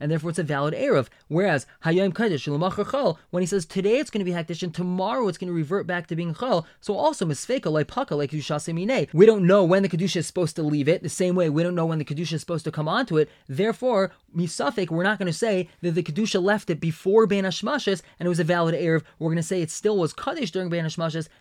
and 0.00 0.10
therefore 0.10 0.30
it's 0.30 0.38
a 0.38 0.42
valid 0.42 0.74
erev. 0.74 1.08
Whereas 1.28 1.66
hayom 1.84 3.16
when 3.30 3.42
he 3.42 3.46
says 3.46 3.64
today 3.64 3.98
it's 3.98 4.10
going 4.10 4.24
to 4.24 4.30
be 4.30 4.36
hekdesh 4.36 4.62
and 4.62 4.74
tomorrow 4.74 5.28
it's 5.28 5.38
going 5.38 5.48
to 5.48 5.54
revert 5.54 5.86
back 5.86 6.06
to 6.06 6.16
being 6.16 6.34
chayil, 6.34 6.64
so 6.80 6.94
also 6.94 7.24
misfekel 7.24 7.72
like 7.72 7.86
paka 7.86 8.14
like 8.14 8.30
kedusha 8.30 9.08
We 9.12 9.26
don't 9.26 9.46
know 9.46 9.64
when 9.64 9.82
the 9.82 9.88
kedusha 9.88 10.16
is 10.16 10.26
supposed 10.26 10.56
to 10.56 10.62
leave 10.62 10.88
it. 10.88 11.02
The 11.02 11.08
same 11.08 11.34
way 11.34 11.48
we 11.48 11.62
don't 11.62 11.74
know 11.74 11.86
when 11.86 11.98
the 11.98 12.04
kedusha 12.04 12.34
is 12.34 12.40
supposed 12.40 12.64
to 12.64 12.72
come 12.72 12.88
onto 12.88 13.16
it. 13.16 13.30
Therefore, 13.48 14.12
misafek 14.36 14.90
we're 14.90 15.02
not 15.02 15.18
going 15.18 15.26
to 15.26 15.32
say 15.32 15.68
that 15.82 15.92
the 15.92 16.02
kedusha 16.02 16.42
left 16.42 16.70
it 16.70 16.80
before 16.80 17.26
ben 17.26 17.44
and 17.44 17.54
it 17.54 18.28
was 18.28 18.40
a 18.40 18.44
valid 18.44 18.74
erev. 18.74 19.02
We're 19.18 19.28
going 19.28 19.36
to 19.36 19.42
say 19.42 19.62
it 19.62 19.70
still 19.70 19.96
was 19.96 20.12
kaddish 20.12 20.50
during 20.50 20.68
ben 20.68 20.88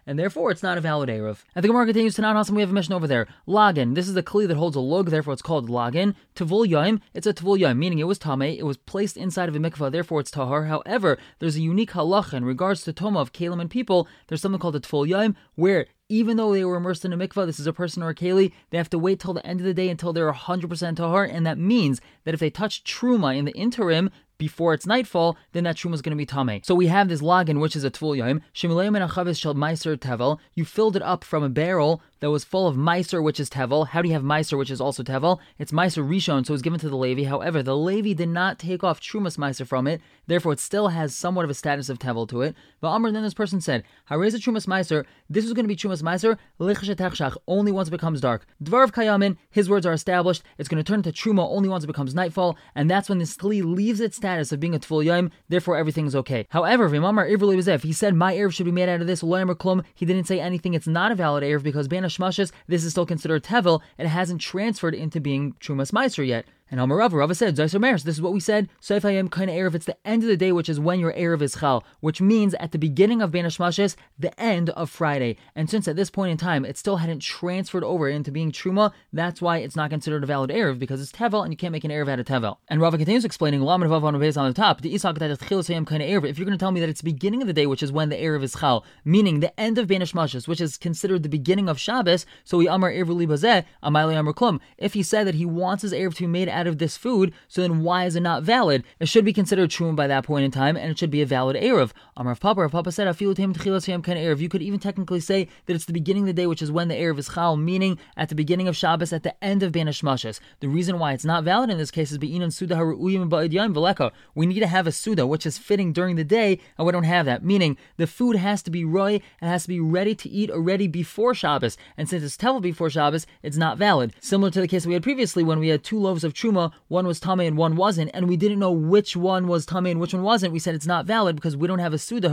and 0.08 0.20
therefore 0.20 0.52
it's 0.52 0.64
not 0.64 0.78
a 0.78 0.82
valid 0.82 1.10
erev. 1.10 1.44
And 1.56 1.64
the 1.64 1.68
Gemara 1.68 1.86
continues 1.86 2.16
to 2.16 2.22
not 2.22 2.36
awesome. 2.36 2.56
We 2.56 2.62
have 2.62 2.70
a 2.70 2.74
mission 2.74 2.94
over 2.94 3.08
there. 3.08 3.28
Lagin. 3.48 3.96
This 3.96 4.08
is 4.08 4.14
the 4.14 4.24
kli 4.24 4.48
that 4.48 4.58
holds 4.58 4.76
a 4.76 4.80
lug, 4.80 5.10
therefore 5.10 5.34
it's 5.34 5.42
called 5.42 5.70
lagin. 5.70 6.16
Tavul 6.36 6.68
yaim. 6.68 7.02
It's 7.14 7.28
a 7.28 7.34
tavul 7.34 7.60
yaim, 7.60 7.78
meaning 7.78 8.00
it 8.00 8.08
was 8.08 8.20
tame. 8.20 8.42
It 8.42 8.66
was 8.66 8.78
placed 8.78 9.18
inside 9.18 9.50
of 9.50 9.56
a 9.56 9.60
mikvah, 9.60 9.92
therefore 9.92 10.20
it's 10.20 10.29
tahar. 10.32 10.66
However, 10.66 11.18
there's 11.40 11.56
a 11.56 11.62
unique 11.62 11.92
halacha 11.92 12.34
in 12.34 12.46
regards 12.46 12.84
to 12.84 12.94
toma 12.94 13.20
of 13.20 13.34
kalim 13.34 13.62
and 13.62 13.70
people. 13.70 14.08
There's 14.28 14.42
something 14.42 14.60
called 14.60 14.76
a 14.76 14.80
tavul 14.80 15.08
yaim 15.08 15.36
where 15.56 15.88
even 16.10 16.38
though 16.38 16.52
they 16.52 16.66
were 16.66 16.78
immersed 16.78 17.06
in 17.06 17.14
a 17.14 17.18
mikvah, 17.18 17.46
this 17.46 17.60
is 17.60 17.68
a 17.68 17.74
person 17.74 18.02
or 18.02 18.10
a 18.10 18.16
keli, 18.16 18.52
they 18.72 18.78
have 18.78 18.90
to 18.90 18.98
wait 18.98 19.20
till 19.20 19.34
the 19.34 19.46
end 19.46 19.60
of 19.60 19.66
the 19.66 19.74
day 19.76 19.90
until 19.90 20.12
they're 20.12 20.32
100% 20.34 20.96
tahar, 20.96 21.24
and 21.24 21.46
that 21.46 21.60
means 21.60 22.02
that 22.24 22.34
if 22.34 22.40
they 22.40 22.50
touch 22.50 22.84
truma 22.84 23.38
in 23.38 23.46
the 23.46 23.52
interim, 23.52 24.10
before 24.40 24.74
it's 24.74 24.88
nightfall, 24.88 25.38
then 25.52 25.66
that 25.66 25.76
truma 25.76 25.94
is 25.94 26.02
going 26.02 26.18
to 26.18 26.26
be 26.26 26.26
tame. 26.26 26.62
So 26.64 26.74
we 26.74 26.88
have 26.88 27.10
this 27.10 27.22
lagin, 27.22 27.60
which 27.60 27.76
is 27.76 27.84
a 27.84 27.92
tvul 27.92 28.18
yom. 28.18 28.42
Shel 28.54 28.72
meiser 28.72 29.98
tevel. 29.98 30.40
You 30.56 30.66
filled 30.66 30.96
it 30.96 31.04
up 31.04 31.24
from 31.24 31.44
a 31.44 31.50
barrel 31.50 32.02
that 32.22 32.32
was 32.32 32.44
full 32.44 32.68
of 32.68 32.76
meiser, 32.76 33.22
which 33.22 33.40
is 33.40 33.50
tevel. 33.50 33.88
How 33.88 34.02
do 34.02 34.08
you 34.08 34.14
have 34.14 34.24
meiser, 34.24 34.58
which 34.58 34.72
is 34.72 34.82
also 34.82 35.04
tevel? 35.04 35.40
It's 35.58 35.72
meiser 35.72 36.08
rishon, 36.08 36.46
so 36.46 36.52
it 36.52 36.56
was 36.56 36.62
given 36.62 36.80
to 36.80 36.90
the 36.90 36.98
Levi. 36.98 37.26
However, 37.26 37.62
the 37.62 37.78
Levi 37.78 38.14
did 38.14 38.30
not 38.30 38.58
take 38.58 38.84
off 38.84 39.02
trumas 39.02 39.38
meiser 39.38 39.68
from 39.68 39.88
it, 39.88 40.02
therefore 40.28 40.54
it 40.54 40.60
still 40.60 40.88
has 40.90 41.14
somewhat 41.14 41.46
of 41.46 41.52
a 41.52 41.54
status 41.54 41.90
of 41.90 42.00
tevel 42.00 42.28
to 42.30 42.42
it. 42.42 42.56
But 42.82 42.90
Amr, 42.90 43.12
then 43.12 43.24
this 43.24 43.34
person 43.34 43.62
said, 43.62 43.84
Hareza 44.10 44.36
trumas 44.36 44.68
meiser. 44.68 45.06
This 45.30 45.46
is 45.46 45.54
going 45.54 45.66
to 45.66 45.68
be 45.68 45.76
trumas 45.76 46.02
meiser 46.02 46.38
lichshetachshach 46.60 47.38
only 47.48 47.72
once 47.72 47.90
it 47.90 47.92
becomes 47.92 48.22
dark. 48.22 48.46
Dvar 48.64 48.84
of 48.84 48.94
kayamin. 48.94 49.38
His 49.52 49.70
words 49.70 49.86
are 49.86 49.94
established. 49.94 50.44
It's 50.58 50.70
going 50.70 50.84
to 50.84 50.88
turn 50.88 51.00
into 51.00 51.12
truma 51.12 51.48
only 51.50 51.70
once 51.70 51.84
it 51.84 51.88
becomes 51.88 52.16
nightfall, 52.16 52.58
and 52.76 52.90
that's 52.90 53.10
when 53.10 53.20
this 53.20 53.36
kli 53.36 53.64
leaves 53.64 54.00
its 54.00 54.18
status 54.18 54.52
of 54.52 54.60
being 54.60 54.76
a 54.76 54.80
tful 54.80 55.04
yom, 55.04 55.32
therefore 55.50 55.78
everything 55.78 56.06
is 56.06 56.16
okay. 56.16 56.48
However, 56.50 56.90
Vimamar 56.90 57.30
Ivli 57.30 57.60
if 57.68 57.84
he 57.84 57.94
said 57.94 58.16
my 58.16 58.34
Erev 58.34 58.54
should 58.54 58.66
be 58.66 58.72
made 58.72 58.90
out 58.90 59.02
of 59.02 59.08
this, 59.08 59.22
loyam 59.22 59.54
klum, 59.56 59.84
he 59.94 60.06
didn't 60.06 60.28
say 60.28 60.40
anything, 60.40 60.74
it's 60.74 60.88
not 60.88 61.12
a 61.12 61.16
valid 61.16 61.44
Erev 61.44 61.64
because 61.64 61.88
Bana 61.88 62.08
Shmashas, 62.08 62.52
this 62.68 62.84
is 62.84 62.92
still 62.92 63.06
considered 63.06 63.44
Tevel, 63.44 63.82
it 63.98 64.08
hasn't 64.08 64.42
transferred 64.42 64.96
into 64.96 65.20
being 65.20 65.54
Trumas 65.54 65.92
Meiser 65.92 66.26
yet. 66.26 66.46
And 66.72 66.80
Amar 66.80 66.98
Rava, 66.98 67.34
said, 67.34 67.56
Zayser 67.56 67.82
Meres, 67.82 68.04
this 68.04 68.16
is 68.16 68.22
what 68.22 68.34
we 68.34 68.40
said, 68.40 68.70
Soif 68.82 69.02
Hayim 69.02 69.32
kind 69.32 69.50
of 69.50 69.56
Erev, 69.56 69.74
it's 69.74 69.86
the 69.88 69.98
end 70.06 70.22
of 70.22 70.30
the 70.30 70.38
day, 70.38 70.52
which 70.52 70.70
is 70.70 70.80
when 70.80 71.00
your 71.00 71.14
Erev 71.14 71.42
is 71.42 71.56
Chal, 71.56 71.84
which 72.00 72.22
means 72.22 72.54
at 72.56 72.72
the 72.72 72.78
beginning 72.78 73.22
of 73.22 73.32
Hashmashes, 73.32 73.96
the 74.20 74.40
end 74.40 74.70
of 74.72 74.90
Friday. 74.90 75.38
And 75.56 75.68
since 75.68 75.88
at 75.88 75.96
this 75.96 76.12
point 76.12 76.32
in 76.32 76.38
time, 76.38 76.66
it 76.66 76.78
still 76.78 76.98
hadn't 76.98 77.22
transferred 77.22 77.84
over 77.84 78.08
into 78.08 78.32
being 78.32 78.52
Truma, 78.52 78.92
that's 79.12 79.42
why 79.42 79.58
it's 79.58 79.76
not 79.76 79.90
considered 79.90 80.24
a 80.24 80.28
valid 80.28 80.52
Erev, 80.52 80.78
because 80.78 81.02
it's 81.02 81.12
Tevel, 81.12 81.44
and 81.44 81.52
you 81.52 81.58
can't 81.58 81.72
make 81.72 81.84
an 81.84 81.92
Erev 81.92 82.10
out 82.10 82.20
of 82.20 82.28
Tevel. 82.28 82.58
And 82.68 82.80
Rava 82.80 82.98
continues 82.98 83.26
explaining, 83.26 83.62
Lam 83.62 83.82
Vav 83.82 84.04
on 84.04 84.20
the 84.20 84.54
top, 84.54 84.82
the 84.82 84.94
Isak 84.94 85.18
kind 85.18 85.32
of 85.32 85.40
Erev, 85.40 86.28
if 86.28 86.38
you're 86.38 86.46
going 86.46 86.58
to 86.58 86.58
tell 86.58 86.72
me 86.72 86.80
that 86.82 86.90
it's 86.90 87.02
the 87.02 87.12
beginning 87.12 87.42
of 87.42 87.48
the 87.48 87.54
day, 87.54 87.66
which 87.66 87.82
is 87.82 87.92
when 87.92 88.10
the 88.10 88.16
Erev 88.16 88.44
is 88.44 88.56
Chal, 88.60 88.86
meaning 89.04 89.40
the 89.40 89.60
end 89.60 89.80
of 89.80 89.88
Ben 89.88 90.02
Hashmashes, 90.02 90.48
which 90.48 90.62
is 90.62 90.78
considered 90.78 91.24
the 91.24 91.30
beginning 91.30 91.68
of 91.68 91.80
Shabbos, 91.80 92.28
so 92.44 92.60
we 92.60 92.68
Amar 92.68 92.92
Erev 92.92 93.08
Libazeh, 93.08 93.66
Amayli 93.84 94.20
Amar 94.20 94.34
Klum. 94.34 94.60
If 94.78 94.94
he 94.94 95.02
said 95.02 95.26
that 95.26 95.36
he 95.36 95.46
wants 95.46 95.82
his 95.82 95.94
Erev 95.94 96.14
to 96.16 96.24
be 96.24 96.28
made 96.28 96.50
out 96.60 96.68
of 96.68 96.78
this 96.78 96.98
food, 96.98 97.34
so 97.48 97.62
then 97.62 97.82
why 97.82 98.06
is 98.06 98.16
it 98.16 98.22
not 98.22 98.44
valid? 98.44 98.84
It 99.00 99.08
should 99.08 99.26
be 99.26 99.34
considered 99.34 99.72
true 99.72 99.92
by 99.94 100.08
that 100.08 100.26
point 100.26 100.46
in 100.46 100.52
time, 100.52 100.76
and 100.76 100.92
it 100.92 101.00
should 101.00 101.10
be 101.10 101.22
a 101.22 101.26
valid 101.26 101.56
Erev. 101.56 101.92
Amar 102.18 102.36
Papa, 102.36 102.62
Rav 102.62 102.72
Papa 102.72 102.92
said, 102.92 103.08
Afilutim 103.08 103.56
Tchilas 103.56 103.86
kind 104.04 104.20
of 104.20 104.24
Erev. 104.24 104.40
You 104.40 104.50
could 104.50 104.62
even 104.62 104.80
technically 104.80 105.20
say 105.20 105.48
that 105.66 105.74
it's 105.74 105.86
the 105.86 105.94
beginning 105.94 106.24
of 106.24 106.28
the 106.28 106.34
day, 106.34 106.48
which 106.48 106.62
is 106.62 106.72
when 106.72 106.90
the 106.90 106.96
Erev 106.96 107.18
is 107.18 107.30
Chal, 107.30 107.56
meaning 107.56 107.98
at 108.18 108.30
the 108.30 108.36
beginning 108.36 108.68
of 108.68 108.76
Shabbos, 108.76 109.14
at 109.14 109.24
the 109.24 109.44
end 109.44 109.64
of 109.64 109.72
Banish 109.72 110.02
Mashas. 110.02 110.40
The 110.60 110.68
reason 110.68 111.00
why 111.00 111.14
it's 111.14 111.26
not 111.26 111.44
valid 111.44 111.70
in 111.70 111.78
this 111.78 111.92
case 111.92 112.12
is 112.12 112.18
Be'inan 112.18 112.52
Suda 112.52 112.76
Veleka. 112.76 114.12
We 114.36 114.46
need 114.46 114.60
to 114.60 114.68
have 114.68 114.88
a 114.88 114.92
Suda, 114.92 115.26
which 115.26 115.46
is 115.46 115.58
fitting 115.58 115.94
during 115.94 116.16
the 116.16 116.24
day, 116.24 116.60
and 116.78 116.86
we 116.86 116.92
don't 116.92 117.04
have 117.04 117.26
that. 117.26 117.44
Meaning, 117.44 117.78
the 117.98 118.08
food 118.08 118.36
has 118.36 118.62
to 118.64 118.72
be 118.72 118.84
roy, 118.84 119.22
and 119.42 119.50
has 119.50 119.64
to 119.64 119.70
be 119.70 119.80
ready 119.80 120.14
to 120.16 120.30
eat 120.30 120.52
already 120.52 120.88
before 120.88 121.34
Shabbos. 121.34 121.78
And 121.98 122.10
since 122.10 122.24
it's 122.24 122.38
Tevel 122.38 122.62
before 122.62 122.90
Shabbos, 122.90 123.26
it's 123.44 123.58
not 123.58 123.78
valid. 123.78 124.14
Similar 124.20 124.52
to 124.52 124.62
the 124.62 124.68
case 124.68 124.86
we 124.86 124.94
had 124.94 125.04
previously 125.04 125.44
when 125.44 125.60
we 125.60 125.70
had 125.70 125.84
two 125.84 126.00
loaves 126.00 126.24
of 126.24 126.34
Truma, 126.50 126.72
one 126.88 127.06
was 127.06 127.20
Tame 127.20 127.42
and 127.42 127.58
one 127.58 127.76
wasn't, 127.76 128.12
and 128.14 128.28
we 128.28 128.38
didn't 128.38 128.60
know 128.60 128.72
which 128.72 129.16
one 129.16 129.48
was 129.48 129.66
Tame 129.66 129.86
and 129.86 130.00
which 130.00 130.14
one 130.14 130.24
wasn't, 130.24 130.52
we 130.52 130.60
said 130.60 130.74
it's 130.74 130.88
not 130.88 131.06
valid 131.06 131.36
because 131.36 131.56
we 131.56 131.68
don't 131.68 131.80
have 131.80 131.94
a 131.94 131.98
Suda 131.98 132.30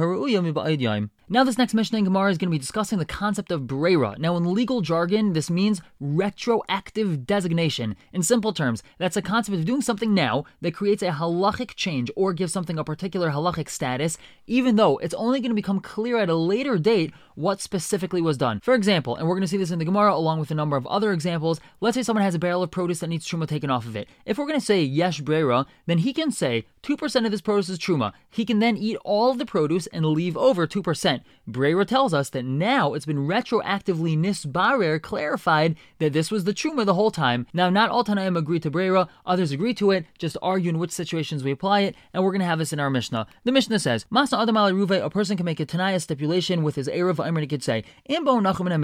Now, 1.28 1.44
this 1.44 1.58
next 1.58 1.74
Mishnah 1.74 1.98
in 1.98 2.04
Gemara 2.04 2.30
is 2.30 2.38
going 2.38 2.48
to 2.48 2.54
be 2.54 2.58
discussing 2.58 2.98
the 2.98 3.04
concept 3.04 3.50
of 3.50 3.66
Brera. 3.66 4.16
Now, 4.18 4.36
in 4.36 4.54
legal 4.54 4.80
jargon, 4.80 5.32
this 5.32 5.50
means 5.50 5.82
retroactive 6.00 7.26
designation. 7.26 7.96
In 8.12 8.22
simple 8.22 8.52
terms, 8.52 8.82
that's 8.98 9.16
a 9.16 9.22
concept 9.22 9.58
of 9.58 9.64
doing 9.64 9.82
something 9.82 10.14
now 10.14 10.44
that 10.62 10.74
creates 10.74 11.02
a 11.02 11.10
halachic 11.10 11.74
change 11.74 12.10
or 12.16 12.32
gives 12.32 12.52
something 12.52 12.78
a 12.78 12.84
particular 12.84 13.30
halachic 13.30 13.68
status, 13.68 14.16
even 14.46 14.76
though 14.76 14.98
it's 14.98 15.14
only 15.14 15.40
going 15.40 15.50
to 15.50 15.54
become 15.54 15.80
clear 15.80 16.16
at 16.18 16.30
a 16.30 16.34
later 16.34 16.78
date 16.78 17.12
what 17.34 17.60
specifically 17.60 18.22
was 18.22 18.38
done. 18.38 18.60
For 18.60 18.74
example, 18.74 19.16
and 19.16 19.28
we're 19.28 19.34
going 19.34 19.42
to 19.42 19.48
see 19.48 19.56
this 19.58 19.70
in 19.70 19.78
the 19.78 19.84
Gemara 19.84 20.14
along 20.14 20.40
with 20.40 20.50
a 20.50 20.54
number 20.54 20.76
of 20.76 20.86
other 20.86 21.12
examples, 21.12 21.60
let's 21.80 21.96
say 21.96 22.02
someone 22.02 22.24
has 22.24 22.34
a 22.34 22.38
barrel 22.38 22.62
of 22.62 22.70
produce 22.70 23.00
that 23.00 23.08
needs 23.08 23.26
truma 23.28 23.46
taken 23.46 23.70
off 23.70 23.84
of 23.86 23.96
it. 23.96 24.05
If 24.24 24.38
we're 24.38 24.46
going 24.46 24.58
to 24.58 24.64
say 24.64 24.82
yesh 24.82 25.20
brera, 25.20 25.66
then 25.86 25.98
he 25.98 26.12
can 26.12 26.30
say 26.30 26.66
2% 26.82 27.24
of 27.24 27.30
this 27.30 27.40
produce 27.40 27.68
is 27.68 27.78
truma. 27.78 28.12
He 28.30 28.44
can 28.44 28.60
then 28.60 28.76
eat 28.76 28.96
all 29.04 29.30
of 29.30 29.38
the 29.38 29.46
produce 29.46 29.86
and 29.88 30.06
leave 30.06 30.36
over 30.36 30.66
2%. 30.66 31.20
Brera 31.46 31.84
tells 31.84 32.14
us 32.14 32.30
that 32.30 32.44
now 32.44 32.94
it's 32.94 33.06
been 33.06 33.26
retroactively 33.26 34.16
nisbarer 34.16 35.00
clarified 35.00 35.76
that 35.98 36.12
this 36.12 36.30
was 36.30 36.44
the 36.44 36.54
truma 36.54 36.84
the 36.84 36.94
whole 36.94 37.10
time. 37.10 37.46
Now, 37.52 37.70
not 37.70 37.90
all 37.90 38.04
Tanaim 38.04 38.36
agree 38.36 38.60
to 38.60 38.70
Brera, 38.70 39.08
others 39.24 39.50
agree 39.50 39.74
to 39.74 39.90
it, 39.90 40.06
just 40.18 40.36
argue 40.42 40.70
in 40.70 40.78
which 40.78 40.92
situations 40.92 41.42
we 41.42 41.50
apply 41.50 41.80
it, 41.80 41.96
and 42.12 42.22
we're 42.22 42.32
going 42.32 42.40
to 42.40 42.46
have 42.46 42.58
this 42.58 42.72
in 42.72 42.80
our 42.80 42.90
Mishnah. 42.90 43.26
The 43.44 43.52
Mishnah 43.52 43.78
says, 43.78 44.06
Masa 44.12 44.40
Adam 44.40 44.56
Ruve, 44.56 45.02
a 45.02 45.10
person 45.10 45.36
can 45.36 45.46
make 45.46 45.60
a 45.60 45.66
Tanaya 45.66 46.00
stipulation 46.00 46.62
with 46.62 46.76
his 46.76 46.88
Erev 46.88 47.26
Emer, 47.26 47.40
he 47.40 47.46
could 47.46 47.62
say, 47.62 47.84
Imbo 48.08 48.40
Nachum 48.40 48.66
and 48.66 48.76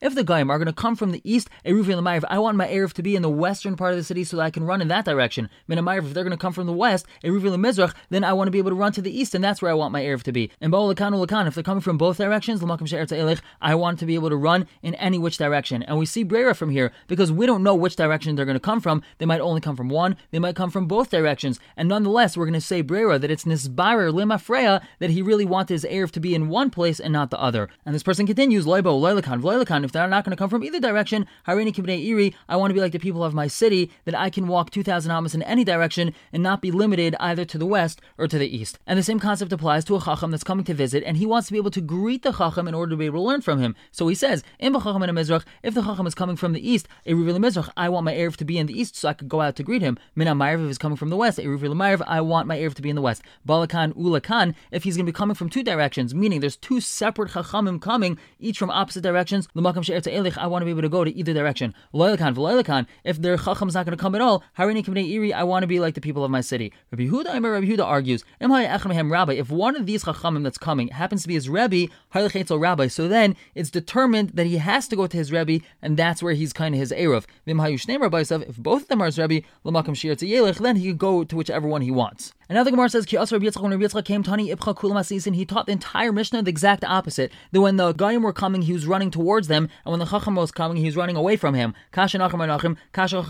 if 0.00 0.14
the 0.14 0.24
Goyim 0.24 0.50
are 0.50 0.58
going 0.58 0.66
to 0.66 0.72
come 0.72 0.96
from 0.96 1.12
the 1.12 1.22
east, 1.24 1.48
Eruvi 1.64 1.94
Lamayev, 1.94 2.24
I 2.28 2.38
want 2.38 2.56
my 2.56 2.66
Erev 2.66 2.92
to 2.94 3.02
be 3.02 3.16
in 3.16 3.22
the 3.22 3.30
western 3.30 3.76
part 3.76 3.92
of 3.92 3.96
the 3.96 4.04
city 4.04 4.24
so 4.24 4.36
that 4.36 4.42
I 4.42 4.50
can 4.50 4.64
run 4.66 4.82
in 4.82 4.88
that 4.88 5.04
direction. 5.04 5.48
Minamayev, 5.68 6.06
if 6.06 6.14
they're 6.14 6.24
going 6.24 6.30
to 6.30 6.36
come 6.36 6.52
from 6.52 6.66
the 6.66 6.72
west, 6.72 7.06
Eruvi 7.24 7.56
Mizrach, 7.56 7.94
then 8.10 8.24
I 8.24 8.32
want 8.32 8.48
to 8.48 8.50
be 8.50 8.58
able 8.58 8.70
to 8.70 8.76
run 8.76 8.92
to 8.92 9.02
the 9.02 9.16
east, 9.16 9.34
and 9.34 9.42
that's 9.42 9.62
where 9.62 9.70
I 9.70 9.74
want 9.74 9.92
my 9.92 10.02
Erev 10.02 10.22
to 10.24 10.32
be. 10.32 10.50
And 10.60 10.70
Bo 10.70 10.92
Lakan 10.92 11.12
Lakan, 11.12 11.46
if 11.46 11.54
they're 11.54 11.64
coming 11.64 11.80
from 11.80 11.98
both 11.98 12.18
directions, 12.18 12.60
Lamakim 12.60 12.88
She'er 12.88 13.06
Elich, 13.06 13.40
I 13.60 13.74
want 13.74 13.98
to 14.00 14.06
be 14.06 14.14
able 14.14 14.30
to 14.30 14.36
run 14.36 14.66
in 14.82 14.94
any 14.96 15.18
which 15.18 15.38
direction. 15.38 15.82
And 15.82 15.98
we 15.98 16.06
see 16.06 16.22
Brera 16.22 16.54
from 16.54 16.70
here 16.70 16.92
because 17.06 17.32
we 17.32 17.46
don't 17.46 17.62
know 17.62 17.74
which 17.74 17.96
direction 17.96 18.36
they're 18.36 18.44
going 18.44 18.56
to 18.56 18.60
come 18.60 18.80
from. 18.80 19.02
They 19.18 19.26
might 19.26 19.40
only 19.40 19.60
come 19.60 19.76
from 19.76 19.88
one, 19.88 20.16
they 20.30 20.38
might 20.38 20.56
come 20.56 20.70
from 20.70 20.86
both 20.86 21.10
directions. 21.10 21.60
And 21.76 21.88
nonetheless, 21.88 22.36
we're 22.36 22.46
going 22.46 22.54
to 22.54 22.60
say 22.60 22.82
Brera 22.82 23.18
that 23.18 23.30
it's 23.30 23.44
Nisbarer 23.44 24.12
Limafreya 24.12 24.82
that 24.98 25.10
he 25.10 25.22
really 25.22 25.44
wanted 25.44 25.74
his 25.74 25.84
Erev 25.84 26.10
to 26.12 26.20
be 26.20 26.34
in 26.34 26.48
one 26.48 26.70
place 26.70 27.00
and 27.00 27.12
not 27.12 27.30
the 27.30 27.40
other. 27.40 27.68
And 27.84 27.94
this 27.94 28.02
person 28.02 28.26
continues, 28.26 28.66
Loibo, 28.66 29.00
Loilakan, 29.00 29.42
Loilakan, 29.42 29.84
if 29.84 29.92
they're 29.92 30.08
not 30.08 30.24
going 30.24 30.36
to 30.36 30.36
come 30.36 30.50
from 30.50 30.64
either 30.64 30.80
direction, 30.80 31.26
Harini 31.46 31.74
Kibnei 31.74 32.04
Iri, 32.06 32.34
I 32.48 32.56
want 32.56 32.70
to 32.70 32.74
be 32.74 32.80
like 32.80 32.92
the 32.92 32.98
people 32.98 33.24
of 33.24 33.34
my 33.34 33.46
city, 33.46 33.90
that 34.04 34.14
I 34.14 34.30
can 34.30 34.45
walk 34.48 34.70
2,000 34.70 35.10
amas 35.10 35.34
in 35.34 35.42
any 35.42 35.64
direction 35.64 36.14
and 36.32 36.42
not 36.42 36.60
be 36.60 36.70
limited 36.70 37.14
either 37.20 37.44
to 37.44 37.58
the 37.58 37.66
west 37.66 38.00
or 38.18 38.26
to 38.26 38.38
the 38.38 38.56
east. 38.56 38.78
And 38.86 38.98
the 38.98 39.02
same 39.02 39.20
concept 39.20 39.52
applies 39.52 39.84
to 39.86 39.96
a 39.96 40.00
Chacham 40.00 40.30
that's 40.30 40.44
coming 40.44 40.64
to 40.64 40.74
visit, 40.74 41.02
and 41.04 41.16
he 41.16 41.26
wants 41.26 41.48
to 41.48 41.52
be 41.52 41.58
able 41.58 41.70
to 41.72 41.80
greet 41.80 42.22
the 42.22 42.32
Chacham 42.32 42.68
in 42.68 42.74
order 42.74 42.90
to 42.90 42.96
be 42.96 43.06
able 43.06 43.20
to 43.20 43.28
learn 43.28 43.40
from 43.40 43.58
him. 43.58 43.74
So 43.90 44.08
he 44.08 44.14
says, 44.14 44.42
In 44.58 44.72
Chacham 44.72 45.02
and 45.02 45.12
Mizrach, 45.12 45.44
if 45.62 45.74
the 45.74 45.82
Chacham 45.82 46.06
is 46.06 46.14
coming 46.14 46.36
from 46.36 46.52
the 46.52 46.68
east, 46.68 46.88
Mizrach, 47.06 47.70
I 47.76 47.88
want 47.88 48.04
my 48.04 48.14
Erev 48.14 48.36
to 48.36 48.44
be 48.44 48.58
in 48.58 48.66
the 48.66 48.78
east 48.78 48.96
so 48.96 49.08
I 49.08 49.14
could 49.14 49.28
go 49.28 49.40
out 49.40 49.56
to 49.56 49.62
greet 49.62 49.82
him. 49.82 49.98
Mina 50.14 50.34
Ma'ariv 50.34 50.68
is 50.68 50.78
coming 50.78 50.96
from 50.96 51.10
the 51.10 51.16
west, 51.16 51.38
a 51.38 51.42
Rivil 51.42 51.74
Ma'ariv, 51.74 52.02
I 52.06 52.20
want 52.20 52.48
my 52.48 52.56
Erev 52.56 52.74
to 52.74 52.82
be 52.82 52.90
in 52.90 52.96
the 52.96 53.02
west. 53.02 53.22
Balakan 53.46 53.92
Ulakan, 53.94 54.54
if 54.70 54.84
he's 54.84 54.96
going 54.96 55.06
to 55.06 55.12
be 55.12 55.16
coming 55.16 55.34
from 55.34 55.48
two 55.48 55.62
directions, 55.62 56.14
meaning 56.14 56.40
there's 56.40 56.56
two 56.56 56.80
separate 56.80 57.30
Chachamim 57.30 57.80
coming, 57.80 58.18
each 58.38 58.58
from 58.58 58.70
opposite 58.70 59.02
directions, 59.02 59.48
L'makam 59.54 59.84
She'er 59.84 60.00
I 60.38 60.46
want 60.46 60.62
to 60.62 60.66
be 60.66 60.70
able 60.70 60.82
to 60.82 60.88
go 60.88 61.04
to 61.04 61.14
either 61.14 61.32
direction. 61.32 61.74
Loilakan, 61.94 62.34
V'loilakan, 62.34 62.86
if 63.04 63.20
their 63.20 63.36
Chacham's 63.36 63.74
not 63.74 63.86
going 63.86 63.96
to 63.96 64.00
come 64.00 64.14
at 64.14 64.20
all, 64.20 64.35
Harini 64.58 65.10
Iri, 65.10 65.32
I 65.32 65.42
want 65.42 65.62
to 65.62 65.66
be 65.66 65.80
like 65.80 65.94
the 65.94 66.00
people 66.00 66.24
of 66.24 66.30
my 66.30 66.40
city. 66.40 66.72
Rabbi 66.90 67.04
Huda, 67.04 67.42
Rabbi 67.42 67.66
Huda 67.66 67.84
argues, 67.84 68.24
Rabbi, 68.40 69.32
if 69.34 69.50
one 69.50 69.76
of 69.76 69.86
these 69.86 70.04
Chachamim 70.04 70.42
that's 70.42 70.58
coming 70.58 70.88
happens 70.88 71.22
to 71.22 71.28
be 71.28 71.34
his 71.34 71.48
Rebbe, 71.48 71.92
Rabbi, 72.14 72.86
so 72.88 73.08
then 73.08 73.36
it's 73.54 73.70
determined 73.70 74.30
that 74.34 74.46
he 74.46 74.58
has 74.58 74.88
to 74.88 74.96
go 74.96 75.06
to 75.06 75.16
his 75.16 75.32
Rebbe, 75.32 75.64
and 75.82 75.96
that's 75.96 76.22
where 76.22 76.34
he's 76.34 76.52
kind 76.52 76.74
of 76.74 76.78
his 76.78 76.92
Erev. 76.92 77.24
If 77.46 78.56
both 78.56 78.82
of 78.82 78.88
them 78.88 79.02
are 79.02 79.06
his 79.06 79.18
Rebbe, 79.18 79.42
then 79.64 80.76
he 80.76 80.88
could 80.88 80.98
go 80.98 81.24
to 81.24 81.36
whichever 81.36 81.66
one 81.68 81.82
he 81.82 81.90
wants. 81.90 82.32
Another 82.48 82.70
Gemara 82.70 82.88
says, 82.88 83.06
Ki 83.06 83.16
Rabbi 83.16 83.38
Yitzchak, 83.38 83.60
when 83.60 83.72
Rabbi 83.72 83.84
Yitzchak 83.84 84.04
came, 84.04 84.22
Tani 84.22 84.54
Ipcha 84.54 84.76
Kulam 84.76 85.34
he 85.34 85.44
taught 85.44 85.66
the 85.66 85.72
entire 85.72 86.12
Mishnah 86.12 86.42
the 86.42 86.50
exact 86.50 86.84
opposite. 86.84 87.32
That 87.50 87.60
when 87.60 87.76
the 87.76 87.92
Goyim 87.92 88.22
were 88.22 88.32
coming, 88.32 88.62
he 88.62 88.72
was 88.72 88.86
running 88.86 89.10
towards 89.10 89.48
them, 89.48 89.68
and 89.84 89.90
when 89.90 89.98
the 89.98 90.06
Chacham 90.06 90.36
was 90.36 90.52
coming, 90.52 90.76
he 90.76 90.84
was 90.84 90.96
running 90.96 91.16
away 91.16 91.36
from 91.36 91.54
him. 91.54 91.74
Kasha 91.90 92.18
Nachim, 92.18 92.76
Kasha. 92.92 93.24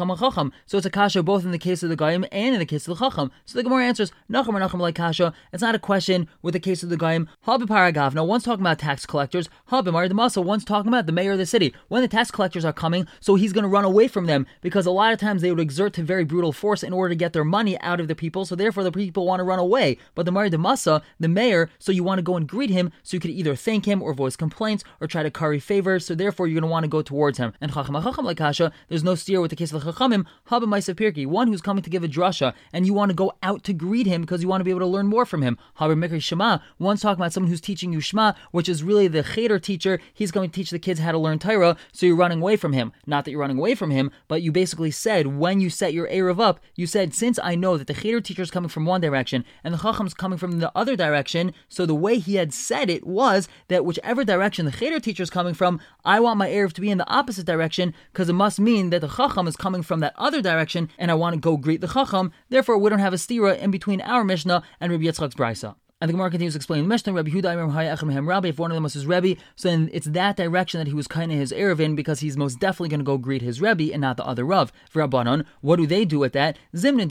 So 0.67 0.77
it's 0.77 0.85
a 0.87 0.91
Kasha 0.97 1.23
both 1.23 1.45
in 1.45 1.51
the 1.51 1.59
case 1.59 1.83
of 1.83 1.91
the 1.91 1.97
Goyim 1.97 2.25
and 2.33 2.55
in 2.55 2.59
the 2.59 2.65
case 2.65 2.89
of 2.89 2.99
the 2.99 3.05
Chacham. 3.05 3.31
So 3.45 3.59
the 3.59 3.63
Gemara 3.63 3.85
answers, 3.85 4.13
Nacham 4.31 4.59
Nachim 4.59 4.81
like 4.81 4.95
Kasha. 4.95 5.35
It's 5.53 5.61
not 5.61 5.75
a 5.75 5.79
question 5.79 6.27
with 6.41 6.55
the 6.55 6.61
case 6.61 6.83
of 6.83 6.89
the 6.89 6.97
Goyim. 6.97 7.29
Habiparagavna, 7.47 8.27
one's 8.27 8.45
talking 8.45 8.63
about 8.63 8.79
tax 8.79 9.05
collectors. 9.05 9.51
Habimar 9.71 10.09
the 10.09 10.15
Masa, 10.15 10.43
one's 10.43 10.65
talking 10.65 10.89
about 10.89 11.05
the 11.05 11.13
mayor 11.13 11.33
of 11.33 11.39
the 11.39 11.45
city. 11.45 11.75
When 11.89 12.01
the 12.01 12.09
tax 12.09 12.31
collectors 12.31 12.65
are 12.65 12.73
coming, 12.73 13.07
so 13.21 13.35
he's 13.35 13.53
going 13.53 13.65
to 13.65 13.69
run 13.69 13.85
away 13.85 14.09
from 14.09 14.25
them 14.25 14.47
because 14.63 14.87
a 14.87 14.91
lot 14.91 15.13
of 15.13 15.21
times 15.21 15.43
they 15.43 15.51
would 15.51 15.61
exert 15.61 15.97
very 15.97 16.25
brutal 16.25 16.53
force 16.53 16.83
in 16.83 16.95
order 16.95 17.11
to 17.11 17.15
get 17.15 17.35
their 17.35 17.45
money 17.45 17.79
out 17.81 18.01
of 18.01 18.09
the 18.09 18.15
people, 18.15 18.47
so 18.47 18.55
therefore 18.55 18.83
the 18.83 18.91
people 18.91 19.27
want 19.27 19.41
to 19.41 19.45
run 19.45 19.59
away. 19.59 19.99
But 20.15 20.25
the 20.25 20.33
Mari 20.33 20.49
de 20.49 20.57
Masa, 20.57 21.03
the 21.21 21.29
mayor, 21.29 21.69
so 21.79 21.93
you 21.93 22.05
want 22.05 22.19
to 22.19 22.23
go 22.23 22.37
and 22.37 22.49
greet 22.49 22.71
him, 22.71 22.91
so 23.03 23.17
you 23.17 23.21
could 23.21 23.31
either 23.31 23.55
thank 23.55 23.85
him 23.85 24.03
or 24.03 24.15
voice 24.15 24.37
complaints 24.37 24.83
or 25.01 25.07
try 25.07 25.23
to 25.23 25.31
curry 25.31 25.61
favors. 25.61 26.07
So 26.07 26.15
therefore, 26.15 26.47
you're 26.47 26.59
going 26.61 26.69
to 26.69 26.73
want 26.73 26.85
to 26.85 26.89
go 26.89 27.03
towards 27.03 27.37
him. 27.37 27.53
And 27.61 27.73
Chacham 27.73 28.03
Chacham 28.03 28.25
like 28.25 28.39
Kasha, 28.39 28.73
there's 28.89 29.05
no 29.05 29.15
steer 29.15 29.43
with 29.43 29.51
the 29.51 29.57
case 29.57 29.73
of 29.73 29.85
the 29.85 29.93
Chachamim. 29.93 30.25
Haba 30.51 30.67
Maisa 30.87 30.95
Pirki, 30.95 31.27
one 31.27 31.49
who's 31.49 31.61
coming 31.61 31.83
to 31.83 31.91
give 31.91 32.05
a 32.05 32.09
drasha, 32.09 32.55
and 32.73 32.87
you 32.87 32.95
want 32.95 33.11
to 33.11 33.15
go 33.15 33.33
out 33.43 33.65
to 33.65 33.73
greet 33.73 34.07
him 34.07 34.23
because 34.23 34.43
you 34.43 34.49
want 34.49 34.61
to 34.61 34.65
be 34.65 34.71
able 34.71 34.81
to 34.81 34.87
learn 34.87 35.07
more 35.07 35.27
from 35.27 35.43
him. 35.43 35.59
Haba 35.81 35.97
Mikri 35.97 36.23
Shema, 36.23 36.59
one's 36.79 37.01
talking 37.01 37.21
about 37.21 37.33
someone 37.33 37.51
who's 37.51 37.61
teaching 37.61 37.93
you 37.93 38.01
Shema, 38.01 38.33
which 38.51 38.69
is 38.69 38.83
really 38.83 39.09
the 39.09 39.23
Cheder 39.23 39.59
teacher. 39.59 40.01
He's 40.13 40.31
going 40.31 40.51
to 40.51 40.55
teach 40.55 40.71
the 40.71 40.79
kids 40.79 41.01
how 41.01 41.13
to 41.13 41.19
learn 41.19 41.39
Torah, 41.39 41.77
so 41.93 42.07
you're 42.07 42.17
running 42.17 42.41
away 42.41 42.57
from 42.57 42.73
him. 42.73 42.93
Not 43.07 43.25
that 43.25 43.31
you're 43.31 43.41
running 43.41 43.59
away 43.59 43.75
from 43.75 43.91
him, 43.91 44.11
but 44.29 44.43
you 44.43 44.53
basically 44.53 44.91
said 44.91 45.39
when 45.39 45.61
you 45.61 45.71
set 45.71 45.93
your 45.93 46.09
Erev 46.09 46.41
up, 46.41 46.61
you 46.75 46.87
said 46.87 47.15
since 47.15 47.39
I 47.43 47.55
know 47.55 47.77
that 47.77 47.87
the 47.87 47.95
Cheder 47.95 48.21
teacher 48.21 48.43
is 48.43 48.51
coming 48.51 48.69
from 48.69 48.87
one 48.87 49.01
direction 49.01 49.45
and 49.65 49.75
the 49.75 49.79
Chacham's 49.79 50.15
coming 50.15 50.39
from 50.39 50.59
the 50.59 50.73
other 50.75 50.97
direction. 50.97 51.53
So 51.69 51.87
the 51.87 51.95
way 51.95 52.19
he 52.19 52.37
had 52.37 52.53
said 52.53 52.91
it 52.91 53.07
was 53.07 53.49
that 53.69 53.85
whichever 53.85 54.25
direction 54.25 54.67
the 54.67 54.73
Cheder 54.73 55.01
teacher 55.01 55.23
is 55.23 55.31
coming 55.31 55.55
from, 55.55 55.81
I 56.05 56.21
want 56.21 56.39
my 56.39 56.49
Erev 56.49 56.73
to 56.75 56.81
be 56.81 56.91
in 56.91 56.99
the 56.99 57.09
opposite 57.09 57.47
direction 57.47 57.95
because 58.13 58.29
it 58.29 58.35
must 58.35 58.61
mean 58.61 58.91
that 58.91 59.01
the 59.01 59.09
Chacham 59.09 59.47
is 59.47 59.57
coming 59.57 59.83
from 59.83 60.01
that 60.01 60.15
other 60.17 60.43
direction 60.43 60.76
and 60.99 61.11
I 61.11 61.15
want 61.15 61.35
to 61.35 61.41
go 61.41 61.57
greet 61.57 61.81
the 61.81 61.89
Chacham. 61.89 62.33
Therefore, 62.49 62.79
we 62.79 62.91
don't 62.91 62.99
have 62.99 63.15
a 63.15 63.17
stira 63.17 63.59
in 63.59 63.71
between 63.71 64.01
our 64.01 64.25
Mishnah 64.25 64.63
and 64.81 64.93
Rabbi 64.93 65.05
Yitzchak's 65.05 65.35
Brisa. 65.35 65.75
And 65.99 66.11
the 66.11 66.13
Gemara 66.13 66.31
continues 66.31 66.53
to 66.53 66.59
explain 66.59 66.87
Mishnah, 66.87 67.15
Rabbi 67.15 67.31
Huda 67.31 68.27
Rabbi, 68.27 68.49
if 68.49 68.59
one 68.59 68.71
of 68.71 68.75
them 68.75 68.83
was 68.83 68.93
his 68.93 69.07
Rebbe, 69.07 69.41
so 69.55 69.71
then 69.71 69.89
it's 69.95 70.09
that 70.09 70.37
direction 70.37 70.79
that 70.79 70.89
he 70.89 70.93
was 70.93 71.07
kind 71.07 71.33
of 71.33 71.39
his 71.39 71.53
Erevin 71.53 71.97
because 71.97 72.21
he's 72.21 72.37
most 72.37 72.61
definitely 72.61 72.91
going 72.91 73.01
to 73.01 73.05
go 73.05 73.17
greet 73.17 73.41
his 73.41 73.63
Rebbe 73.63 73.95
and 73.95 74.03
not 74.03 74.19
the 74.19 74.27
other 74.27 74.45
Rav. 74.45 74.71
Rabbanon, 74.93 75.47
what 75.63 75.77
do 75.77 75.87
they 75.87 76.05
do 76.05 76.19
with 76.19 76.35
that? 76.35 76.59
Sometimes 76.75 77.11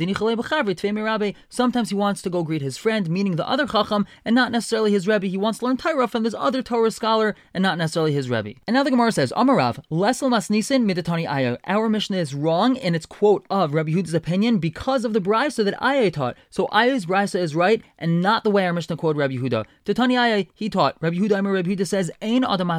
he 1.90 1.96
wants 1.96 2.22
to 2.22 2.30
go 2.30 2.44
greet 2.44 2.62
his 2.62 2.78
friend, 2.78 3.10
meaning 3.10 3.38
the 3.38 3.50
other 3.50 3.66
Chacham, 3.66 4.06
and 4.24 4.36
not 4.36 4.52
necessarily 4.52 4.92
his 4.92 5.08
Rebbe. 5.08 5.26
He 5.26 5.36
wants 5.36 5.58
to 5.60 5.66
learn 5.66 5.78
Torah 5.78 6.08
from 6.08 6.22
this 6.22 6.36
other 6.38 6.62
Torah 6.62 6.92
scholar 6.92 7.36
and 7.56 7.64
not 7.64 7.80
necessarily 7.80 8.14
his 8.14 8.30
Rebbe. 8.30 8.54
And 8.68 8.76
now 8.76 8.84
the 8.84 8.92
Gemara 8.92 9.12
says, 9.12 9.34
Amarav, 9.36 9.80
Lesel 9.90 10.30
Masnisin 10.30 10.86
Midatani 10.86 11.28
Aya. 11.28 11.58
Our 11.66 11.90
Mishnah 11.90 12.18
is 12.18 12.36
wrong 12.36 12.76
in 12.76 12.94
its 12.94 13.08
quote 13.08 13.48
of 13.50 13.74
Rabbi 13.74 13.90
Huda's 13.90 14.14
opinion 14.14 14.60
because 14.60 15.06
of 15.06 15.14
the 15.14 15.22
Brisa 15.22 15.66
that 15.66 15.82
Aya 15.82 16.12
taught. 16.12 16.38
So 16.52 16.70
Aya's 16.72 17.08
Brisa 17.08 17.40
is 17.40 17.56
right 17.56 17.82
and 17.98 18.22
not 18.22 18.44
the 18.44 18.52
way 18.52 18.68
our 18.68 18.75
Mishnah 18.76 18.98
quoted 18.98 19.18
Rabbi 19.20 19.38
Yehuda. 19.86 19.96
Titaniya, 19.96 20.48
he 20.54 20.70
taught. 20.70 20.98
Rabbi 21.02 21.16
Yehuda, 21.18 21.54
Rabbi 21.54 21.70
Yehuda 21.70 21.88
says, 21.88 22.12
adam 22.22 22.70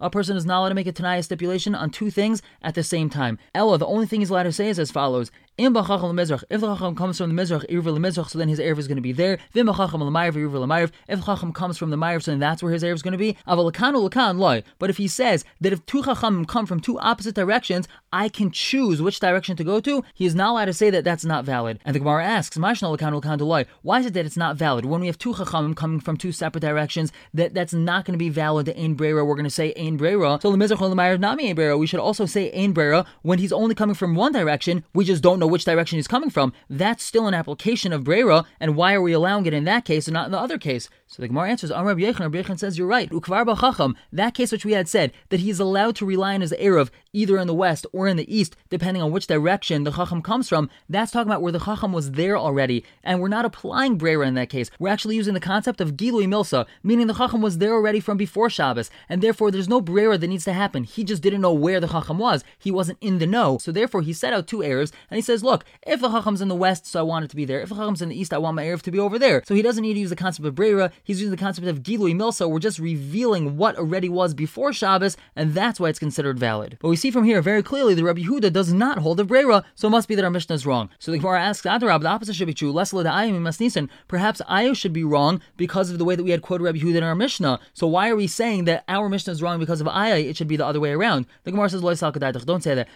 A 0.00 0.10
person 0.10 0.36
is 0.36 0.46
not 0.46 0.60
allowed 0.60 0.68
to 0.70 0.74
make 0.74 0.86
a 0.86 0.92
Tanaya 0.92 1.24
stipulation 1.24 1.74
on 1.74 1.90
two 1.90 2.10
things 2.10 2.42
at 2.62 2.74
the 2.74 2.82
same 2.82 3.08
time. 3.08 3.38
Ella, 3.54 3.78
the 3.78 3.86
only 3.86 4.06
thing 4.06 4.20
he's 4.20 4.30
allowed 4.30 4.44
to 4.44 4.52
say 4.52 4.68
is 4.68 4.78
as 4.78 4.90
follows. 4.90 5.30
If 5.56 5.72
the 5.72 5.84
Chacham 5.84 6.96
comes 6.96 7.18
from 7.18 7.36
the 7.36 7.40
Mizrach, 7.40 7.64
Irva 7.70 7.96
Mizrach, 7.96 8.28
so 8.28 8.40
then 8.40 8.48
his 8.48 8.58
Erev 8.58 8.76
is 8.76 8.88
going 8.88 8.96
to 8.96 9.02
be 9.02 9.12
there. 9.12 9.38
If 9.54 9.64
the 9.64 9.72
Chacham 9.72 11.52
comes 11.52 11.78
from 11.78 11.90
the 11.90 11.96
Ma'ariv, 11.96 12.24
so 12.24 12.32
then 12.32 12.40
that's 12.40 12.60
where 12.60 12.72
his 12.72 12.82
Erev 12.82 12.94
is 12.94 13.02
going 13.02 13.12
to 13.12 13.18
be. 13.18 13.36
But 13.46 14.90
if 14.90 14.96
he 14.96 15.06
says 15.06 15.44
that 15.60 15.72
if 15.72 15.86
two 15.86 16.02
Chacham 16.02 16.44
come 16.44 16.66
from 16.66 16.80
two 16.80 16.98
opposite 16.98 17.36
directions, 17.36 17.86
I 18.12 18.28
can 18.28 18.50
choose 18.50 19.00
which 19.00 19.20
direction 19.20 19.56
to 19.56 19.62
go 19.62 19.78
to, 19.78 20.02
he 20.12 20.26
is 20.26 20.34
not 20.34 20.50
allowed 20.50 20.64
to 20.64 20.72
say 20.72 20.90
that 20.90 21.04
that's 21.04 21.24
not 21.24 21.44
valid. 21.44 21.78
And 21.84 21.94
the 21.94 22.00
Gemara 22.00 22.24
asks, 22.24 22.56
Why 22.56 22.72
is 22.72 22.82
it 22.82 24.14
that 24.14 24.26
it's 24.26 24.36
not 24.36 24.56
valid? 24.56 24.84
When 24.86 25.00
we 25.00 25.06
have 25.06 25.18
two 25.18 25.34
Chachamim 25.34 25.76
coming 25.84 26.00
from 26.00 26.16
two 26.16 26.32
separate 26.32 26.62
directions, 26.62 27.12
that, 27.32 27.54
that's 27.54 27.72
not 27.72 28.04
going 28.04 28.14
to 28.14 28.18
be 28.18 28.28
valid 28.28 28.66
to 28.66 28.76
Ein 28.76 28.94
Brera. 28.94 29.24
We're 29.24 29.36
going 29.36 29.44
to 29.44 29.50
say 29.50 29.72
Ein 29.76 29.96
Brera. 29.96 30.40
So 30.42 30.50
the 30.50 30.56
the 30.66 30.74
Ma'ariv, 30.74 31.20
not 31.20 31.40
Ein 31.40 31.54
Brera. 31.54 31.78
We 31.78 31.86
should 31.86 32.00
also 32.00 32.26
say 32.26 32.50
Ein 32.52 32.72
Brera 32.72 33.06
when 33.22 33.38
he's 33.38 33.52
only 33.52 33.76
coming 33.76 33.94
from 33.94 34.16
one 34.16 34.32
direction. 34.32 34.82
We 34.92 35.04
just 35.04 35.22
don't 35.22 35.38
know 35.38 35.44
know 35.44 35.52
which 35.52 35.64
direction 35.64 35.96
he's 35.96 36.08
coming 36.08 36.30
from, 36.30 36.52
that's 36.68 37.04
still 37.04 37.26
an 37.26 37.34
application 37.34 37.92
of 37.92 38.04
Brera, 38.04 38.44
and 38.58 38.76
why 38.76 38.94
are 38.94 39.02
we 39.02 39.12
allowing 39.12 39.46
it 39.46 39.54
in 39.54 39.64
that 39.64 39.84
case 39.84 40.08
and 40.08 40.14
not 40.14 40.26
in 40.26 40.32
the 40.32 40.38
other 40.38 40.58
case? 40.58 40.88
So 41.14 41.22
the 41.22 41.28
Gemara 41.28 41.48
answers, 41.48 41.70
Amr 41.70 41.94
Yechon, 41.94 42.18
Rabbi 42.18 42.42
Yechon 42.42 42.58
says, 42.58 42.76
you're 42.76 42.88
right. 42.88 43.08
Ukvar 43.08 43.46
b'chacham, 43.46 43.94
that 44.12 44.34
case 44.34 44.50
which 44.50 44.64
we 44.64 44.72
had 44.72 44.88
said, 44.88 45.12
that 45.28 45.38
he 45.38 45.48
is 45.48 45.60
allowed 45.60 45.94
to 45.94 46.04
rely 46.04 46.34
on 46.34 46.40
his 46.40 46.50
Erev 46.58 46.90
either 47.12 47.38
in 47.38 47.46
the 47.46 47.54
west 47.54 47.86
or 47.92 48.08
in 48.08 48.16
the 48.16 48.36
east, 48.36 48.56
depending 48.68 49.00
on 49.00 49.12
which 49.12 49.28
direction 49.28 49.84
the 49.84 49.92
Chacham 49.92 50.20
comes 50.20 50.48
from, 50.48 50.68
that's 50.88 51.12
talking 51.12 51.30
about 51.30 51.40
where 51.40 51.52
the 51.52 51.60
Chacham 51.60 51.92
was 51.92 52.10
there 52.10 52.36
already, 52.36 52.84
and 53.04 53.20
we're 53.20 53.28
not 53.28 53.44
applying 53.44 53.96
Brera 53.96 54.26
in 54.26 54.34
that 54.34 54.48
case. 54.48 54.72
We're 54.80 54.88
actually 54.88 55.14
using 55.14 55.34
the 55.34 55.38
concept 55.38 55.80
of 55.80 55.92
Gilui 55.92 56.26
Milsa, 56.26 56.66
meaning 56.82 57.06
the 57.06 57.14
Chacham 57.14 57.40
was 57.40 57.58
there 57.58 57.74
already 57.74 58.00
from 58.00 58.16
before 58.16 58.50
Shabbos, 58.50 58.90
and 59.08 59.22
therefore 59.22 59.52
there's 59.52 59.68
no 59.68 59.80
Brera 59.80 60.18
that 60.18 60.26
needs 60.26 60.44
to 60.46 60.52
happen. 60.52 60.82
He 60.82 61.04
just 61.04 61.22
didn't 61.22 61.42
know 61.42 61.52
where 61.52 61.78
the 61.78 61.86
Chacham 61.86 62.18
was. 62.18 62.42
He 62.58 62.72
wasn't 62.72 62.98
in 63.00 63.20
the 63.20 63.26
know. 63.28 63.58
So 63.58 63.70
therefore 63.70 64.02
he 64.02 64.12
set 64.12 64.32
out 64.32 64.48
two 64.48 64.58
Erevs, 64.58 64.90
and 65.08 65.16
he 65.16 65.22
says, 65.22 65.44
look, 65.44 65.64
if 65.86 66.00
the 66.00 66.10
Chacham's 66.10 66.40
in 66.40 66.48
the 66.48 66.56
west, 66.56 66.86
so 66.86 66.98
I 66.98 67.02
want 67.04 67.24
it 67.24 67.28
to 67.28 67.36
be 67.36 67.44
there. 67.44 67.60
If 67.60 67.68
the 67.68 67.76
Chacham's 67.76 68.02
in 68.02 68.08
the 68.08 68.20
east, 68.20 68.32
I 68.32 68.38
want 68.38 68.56
my 68.56 68.64
Erev 68.64 68.82
to 68.82 68.90
be 68.90 68.98
over 68.98 69.16
there. 69.20 69.44
So 69.46 69.54
he 69.54 69.62
doesn't 69.62 69.82
need 69.82 69.94
to 69.94 70.00
use 70.00 70.10
the 70.10 70.16
concept 70.16 70.44
of 70.44 70.56
Brera, 70.56 70.90
he's 71.04 71.20
using 71.20 71.30
the 71.30 71.36
concept 71.36 71.68
of 71.68 71.82
Gilui 71.82 72.14
Milsa. 72.14 72.50
We're 72.50 72.58
just 72.58 72.78
revealing 72.78 73.56
what 73.56 73.76
already 73.76 74.08
was 74.08 74.34
before 74.34 74.72
Shabbos, 74.72 75.16
and 75.36 75.54
that's 75.54 75.78
why 75.78 75.90
it's 75.90 75.98
considered 75.98 76.38
valid. 76.38 76.78
But 76.80 76.88
we 76.88 76.96
see 76.96 77.10
from 77.10 77.24
here 77.24 77.40
very 77.40 77.62
clearly 77.62 77.94
that 77.94 78.02
Rabbi 78.02 78.22
Yehuda 78.22 78.52
does 78.52 78.72
not 78.72 78.98
hold 78.98 79.20
of 79.20 79.28
Brera, 79.28 79.64
so 79.74 79.88
it 79.88 79.92
must 79.92 80.08
be 80.08 80.14
that 80.16 80.24
our 80.24 80.30
Mishnah 80.30 80.54
is 80.56 80.66
wrong. 80.66 80.90
So 80.98 81.12
the 81.12 81.18
Gemara 81.18 81.40
asks, 81.42 81.66
Adarab, 81.66 82.02
the 82.02 82.08
opposite 82.08 82.34
should 82.34 82.46
be 82.46 82.54
true. 82.54 82.72
Less 82.72 82.92
Masnisan. 82.92 83.88
Perhaps 84.08 84.40
Ayo 84.48 84.74
should 84.76 84.92
be 84.92 85.04
wrong 85.04 85.40
because 85.56 85.90
of 85.90 85.98
the 85.98 86.04
way 86.04 86.16
that 86.16 86.24
we 86.24 86.30
had 86.30 86.42
quoted 86.42 86.64
Rabbi 86.64 86.78
Yehuda 86.78 86.96
in 86.96 87.04
our 87.04 87.14
Mishnah. 87.14 87.60
So 87.74 87.86
why 87.86 88.08
are 88.08 88.16
we 88.16 88.26
saying 88.26 88.64
that 88.64 88.84
our 88.88 89.08
Mishnah 89.08 89.32
is 89.32 89.42
wrong 89.42 89.58
because 89.58 89.80
of 89.80 89.88
Ayah? 89.88 90.16
It 90.16 90.36
should 90.36 90.48
be 90.48 90.56
the 90.56 90.66
other 90.66 90.80
way 90.80 90.92
around. 90.92 91.26
The 91.44 91.50
Gemara 91.50 91.68
says, 91.70 91.82
Don't 91.82 92.62
say 92.62 92.74
that. 92.74 92.88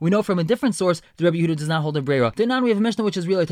We 0.00 0.10
know 0.10 0.22
from 0.22 0.38
a 0.38 0.44
different 0.44 0.74
source 0.74 1.02
the 1.16 1.24
Rabbi 1.24 1.36
Yehuda 1.36 1.56
does 1.56 1.68
not 1.68 1.82
hold 1.82 1.96
of 1.96 2.04
Brera. 2.04 2.32
Then 2.36 2.50
on 2.50 2.62
we 2.62 2.68
have 2.68 2.78
a 2.78 2.82
Mishnah 2.82 3.04
which 3.04 3.16
is 3.16 3.26
really 3.26 3.46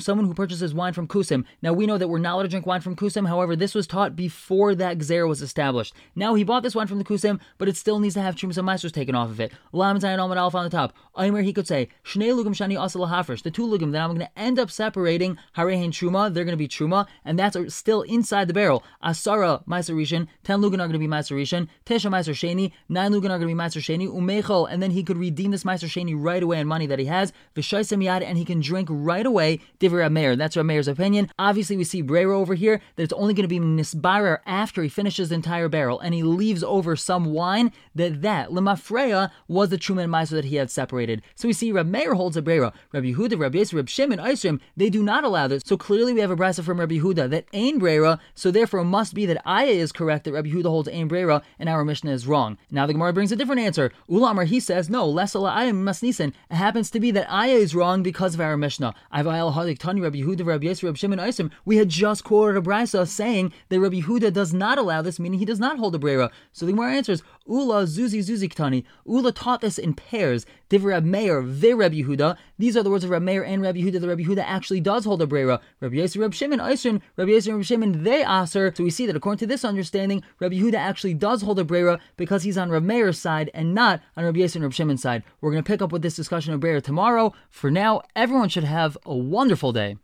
someone 0.00 0.26
who 0.26 0.34
purchases 0.34 0.74
wine 0.74 0.92
from 0.92 1.05
from. 1.08 1.44
Now 1.62 1.72
we 1.72 1.86
know 1.86 1.98
that 1.98 2.08
we're 2.08 2.18
not 2.18 2.34
allowed 2.34 2.42
to 2.42 2.48
drink 2.48 2.66
wine 2.66 2.80
from 2.80 2.96
kusim. 2.96 3.26
However, 3.26 3.56
this 3.56 3.74
was 3.74 3.86
taught 3.86 4.16
before 4.16 4.74
that 4.74 4.98
gzer 4.98 5.28
was 5.28 5.42
established. 5.42 5.94
Now 6.14 6.34
he 6.34 6.44
bought 6.44 6.62
this 6.62 6.74
wine 6.74 6.86
from 6.86 6.98
the 6.98 7.04
kusim, 7.04 7.40
but 7.58 7.68
it 7.68 7.76
still 7.76 7.98
needs 7.98 8.14
to 8.14 8.22
have 8.22 8.34
trumas 8.34 8.58
and 8.58 8.68
meisters 8.68 8.92
taken 8.92 9.14
off 9.14 9.30
of 9.30 9.40
it. 9.40 9.52
Lam 9.72 9.98
zayin 9.98 10.18
almad 10.18 10.36
alf 10.36 10.54
on 10.54 10.64
the 10.64 10.70
top. 10.70 10.92
Aimer 11.18 11.42
he 11.42 11.52
could 11.52 11.66
say 11.66 11.88
shnei 12.04 12.32
lugim 12.32 12.48
shani 12.48 12.82
asal 12.82 13.06
hafresh. 13.06 13.42
The 13.42 13.50
two 13.50 13.66
lugim 13.66 13.92
that 13.92 14.02
I'm 14.02 14.14
going 14.14 14.26
to 14.26 14.38
end 14.38 14.58
up 14.58 14.70
separating 14.70 15.38
harehin 15.56 15.88
truma. 15.88 16.32
They're 16.32 16.44
going 16.44 16.52
to 16.52 16.56
be 16.56 16.68
truma, 16.68 17.06
and 17.24 17.38
that's 17.38 17.56
still 17.74 18.02
inside 18.02 18.48
the 18.48 18.54
barrel. 18.54 18.82
Asara 19.02 19.64
meiser 19.66 19.94
rishon. 19.94 20.28
Ten 20.44 20.60
lugim 20.60 20.74
are 20.74 20.88
going 20.88 20.92
to 20.92 20.98
be 20.98 21.08
meiser 21.08 21.36
rishon. 21.36 21.68
Tesha 21.86 22.10
meiser 22.10 22.34
sheni. 22.34 22.72
Nine 22.88 23.12
lugim 23.12 23.30
are 23.30 23.38
going 23.38 23.40
to 23.40 23.46
be 23.46 23.54
meiser 23.54 23.80
sheni. 23.80 24.08
Umechol, 24.08 24.68
and 24.70 24.82
then 24.82 24.90
he 24.90 25.02
could 25.02 25.16
redeem 25.16 25.52
this 25.52 25.64
meiser 25.64 25.88
sheni 25.88 26.14
right 26.16 26.42
away 26.42 26.60
on 26.60 26.66
money 26.66 26.86
that 26.86 26.98
he 26.98 27.06
has. 27.06 27.32
V'shaisem 27.54 28.04
yad, 28.04 28.22
and 28.22 28.36
he 28.36 28.44
can 28.44 28.60
drink 28.60 28.88
right 28.90 29.24
away. 29.24 29.60
Divrei 29.80 30.10
Meir. 30.10 30.36
That's 30.36 30.56
Meir's 30.56 30.85
opinion. 30.88 31.30
Obviously, 31.38 31.76
we 31.76 31.84
see 31.84 32.02
Brera 32.02 32.38
over 32.38 32.54
here 32.54 32.80
that 32.96 33.02
it's 33.02 33.12
only 33.12 33.34
going 33.34 33.48
to 33.48 33.48
be 33.48 33.58
nisbarer 33.58 34.40
after 34.46 34.82
he 34.82 34.88
finishes 34.88 35.28
the 35.28 35.34
entire 35.34 35.68
barrel, 35.68 36.00
and 36.00 36.14
he 36.14 36.22
leaves 36.22 36.62
over 36.62 36.96
some 36.96 37.26
wine. 37.26 37.72
That 37.94 38.22
that 38.22 38.50
lemafreya 38.50 39.30
was 39.48 39.70
the 39.70 39.78
truma 39.78 40.04
and 40.04 40.12
meiser 40.12 40.30
that 40.30 40.46
he 40.46 40.56
had 40.56 40.70
separated. 40.70 41.22
So 41.34 41.48
we 41.48 41.52
see 41.52 41.72
Reb 41.72 41.86
Meir 41.86 42.14
holds 42.14 42.36
a 42.36 42.42
Brera. 42.42 42.72
Rabbi 42.92 43.12
Yehuda, 43.12 43.38
Rabbi 43.38 43.58
Yisrael, 43.58 43.76
Reb 43.76 43.88
Shimon, 43.88 44.18
Eisrim, 44.18 44.60
they 44.76 44.90
do 44.90 45.02
not 45.02 45.24
allow 45.24 45.48
this. 45.48 45.62
So 45.64 45.76
clearly, 45.76 46.12
we 46.12 46.20
have 46.20 46.30
a 46.30 46.36
brisa 46.36 46.62
from 46.62 46.80
Rabbi 46.80 46.96
Yehuda 46.96 47.30
that 47.30 47.46
ain 47.52 47.78
Brera. 47.78 48.20
So 48.34 48.50
therefore, 48.50 48.80
it 48.80 48.84
must 48.84 49.14
be 49.14 49.26
that 49.26 49.42
Aya 49.46 49.70
is 49.70 49.92
correct 49.92 50.24
that 50.24 50.32
Rabbi 50.32 50.48
Yehuda 50.48 50.64
holds 50.64 50.88
ain 50.88 51.08
Brera, 51.08 51.42
and 51.58 51.68
our 51.68 51.84
Mishnah 51.84 52.12
is 52.12 52.26
wrong. 52.26 52.58
Now 52.70 52.86
the 52.86 52.92
Gemara 52.92 53.12
brings 53.12 53.32
a 53.32 53.36
different 53.36 53.60
answer. 53.60 53.92
Ulamar 54.08 54.46
he 54.46 54.60
says 54.60 54.90
no. 54.90 55.06
Lesala 55.12 55.50
Aya 55.50 55.72
masnisen. 55.72 56.32
It 56.50 56.56
happens 56.56 56.90
to 56.90 57.00
be 57.00 57.10
that 57.12 57.30
Aya 57.30 57.54
is 57.54 57.74
wrong 57.74 58.02
because 58.02 58.34
of 58.34 58.40
our 58.40 58.56
Mishnah. 58.56 58.94
I've 59.10 59.26
Ayal 59.26 59.54
Hadik 59.54 59.78
Tani 59.78 60.00
Rabbi 60.00 60.18
Yehuda, 60.18 60.44
Rabbi 60.44 60.66
Yisrael, 60.66 60.75
Rabbi. 60.82 61.48
We 61.64 61.76
had 61.76 61.88
just 61.88 62.24
quoted 62.24 62.56
a 62.56 62.60
brisa 62.60 63.06
saying 63.06 63.52
that 63.68 63.80
Rabbi 63.80 64.00
Yehuda 64.00 64.32
does 64.32 64.52
not 64.52 64.78
allow 64.78 65.02
this, 65.02 65.18
meaning 65.18 65.38
he 65.38 65.44
does 65.44 65.60
not 65.60 65.78
hold 65.78 65.94
a 65.94 65.98
Brera. 65.98 66.30
So 66.52 66.66
the 66.66 66.72
Gemara 66.72 66.94
answers 66.94 67.22
Ula 67.46 67.84
Zuzi 67.84 68.20
Zuzi 68.20 68.52
Ktani. 68.52 68.84
Ula 69.04 69.32
taught 69.32 69.60
this 69.60 69.78
in 69.78 69.94
pairs. 69.94 70.46
Div 70.68 70.82
Meir, 70.82 71.40
Rabbi 71.40 72.02
Yehuda. 72.02 72.36
These 72.58 72.76
are 72.76 72.82
the 72.82 72.90
words 72.90 73.04
of 73.04 73.10
Rab 73.10 73.22
Meir 73.22 73.44
and 73.44 73.62
Rabbi 73.62 73.78
Yehuda. 73.78 74.00
The 74.00 74.08
Rabbi 74.08 74.22
Yehuda 74.22 74.42
actually 74.44 74.80
does 74.80 75.04
hold 75.04 75.22
a 75.22 75.26
Brera. 75.26 75.60
Rabbi 75.80 75.96
Yisrael, 75.96 76.22
Rabbi 76.22 76.34
Shimon, 76.34 76.58
Eisrim, 76.58 77.00
Rabbi 77.16 77.30
Yisrael, 77.30 77.52
Rabbi 77.52 77.62
Shimon, 77.62 78.02
they 78.02 78.24
aser. 78.24 78.72
So 78.74 78.82
we 78.82 78.90
see 78.90 79.06
that 79.06 79.14
according 79.14 79.38
to 79.38 79.46
this 79.46 79.64
understanding, 79.64 80.22
Rabbi 80.40 80.56
Yehuda 80.56 80.74
actually 80.74 81.14
does 81.14 81.42
hold 81.42 81.60
a 81.60 81.64
Brera 81.64 82.00
because 82.16 82.42
he's 82.42 82.58
on 82.58 82.70
Rab 82.70 82.82
Meir's 82.82 83.18
side 83.18 83.50
and 83.54 83.74
not 83.74 84.02
on 84.16 84.24
Rabbi 84.24 84.40
Yisrael 84.40 84.56
and 84.56 84.64
Rabbi 84.64 84.74
Shimon's 84.74 85.02
side. 85.02 85.22
We're 85.40 85.52
going 85.52 85.62
to 85.62 85.66
pick 85.66 85.82
up 85.82 85.92
with 85.92 86.02
this 86.02 86.16
discussion 86.16 86.52
of 86.52 86.60
Brera 86.60 86.80
tomorrow. 86.80 87.32
For 87.48 87.70
now, 87.70 88.02
everyone 88.16 88.48
should 88.48 88.64
have 88.64 88.98
a 89.06 89.14
wonderful 89.14 89.72
day. 89.72 89.98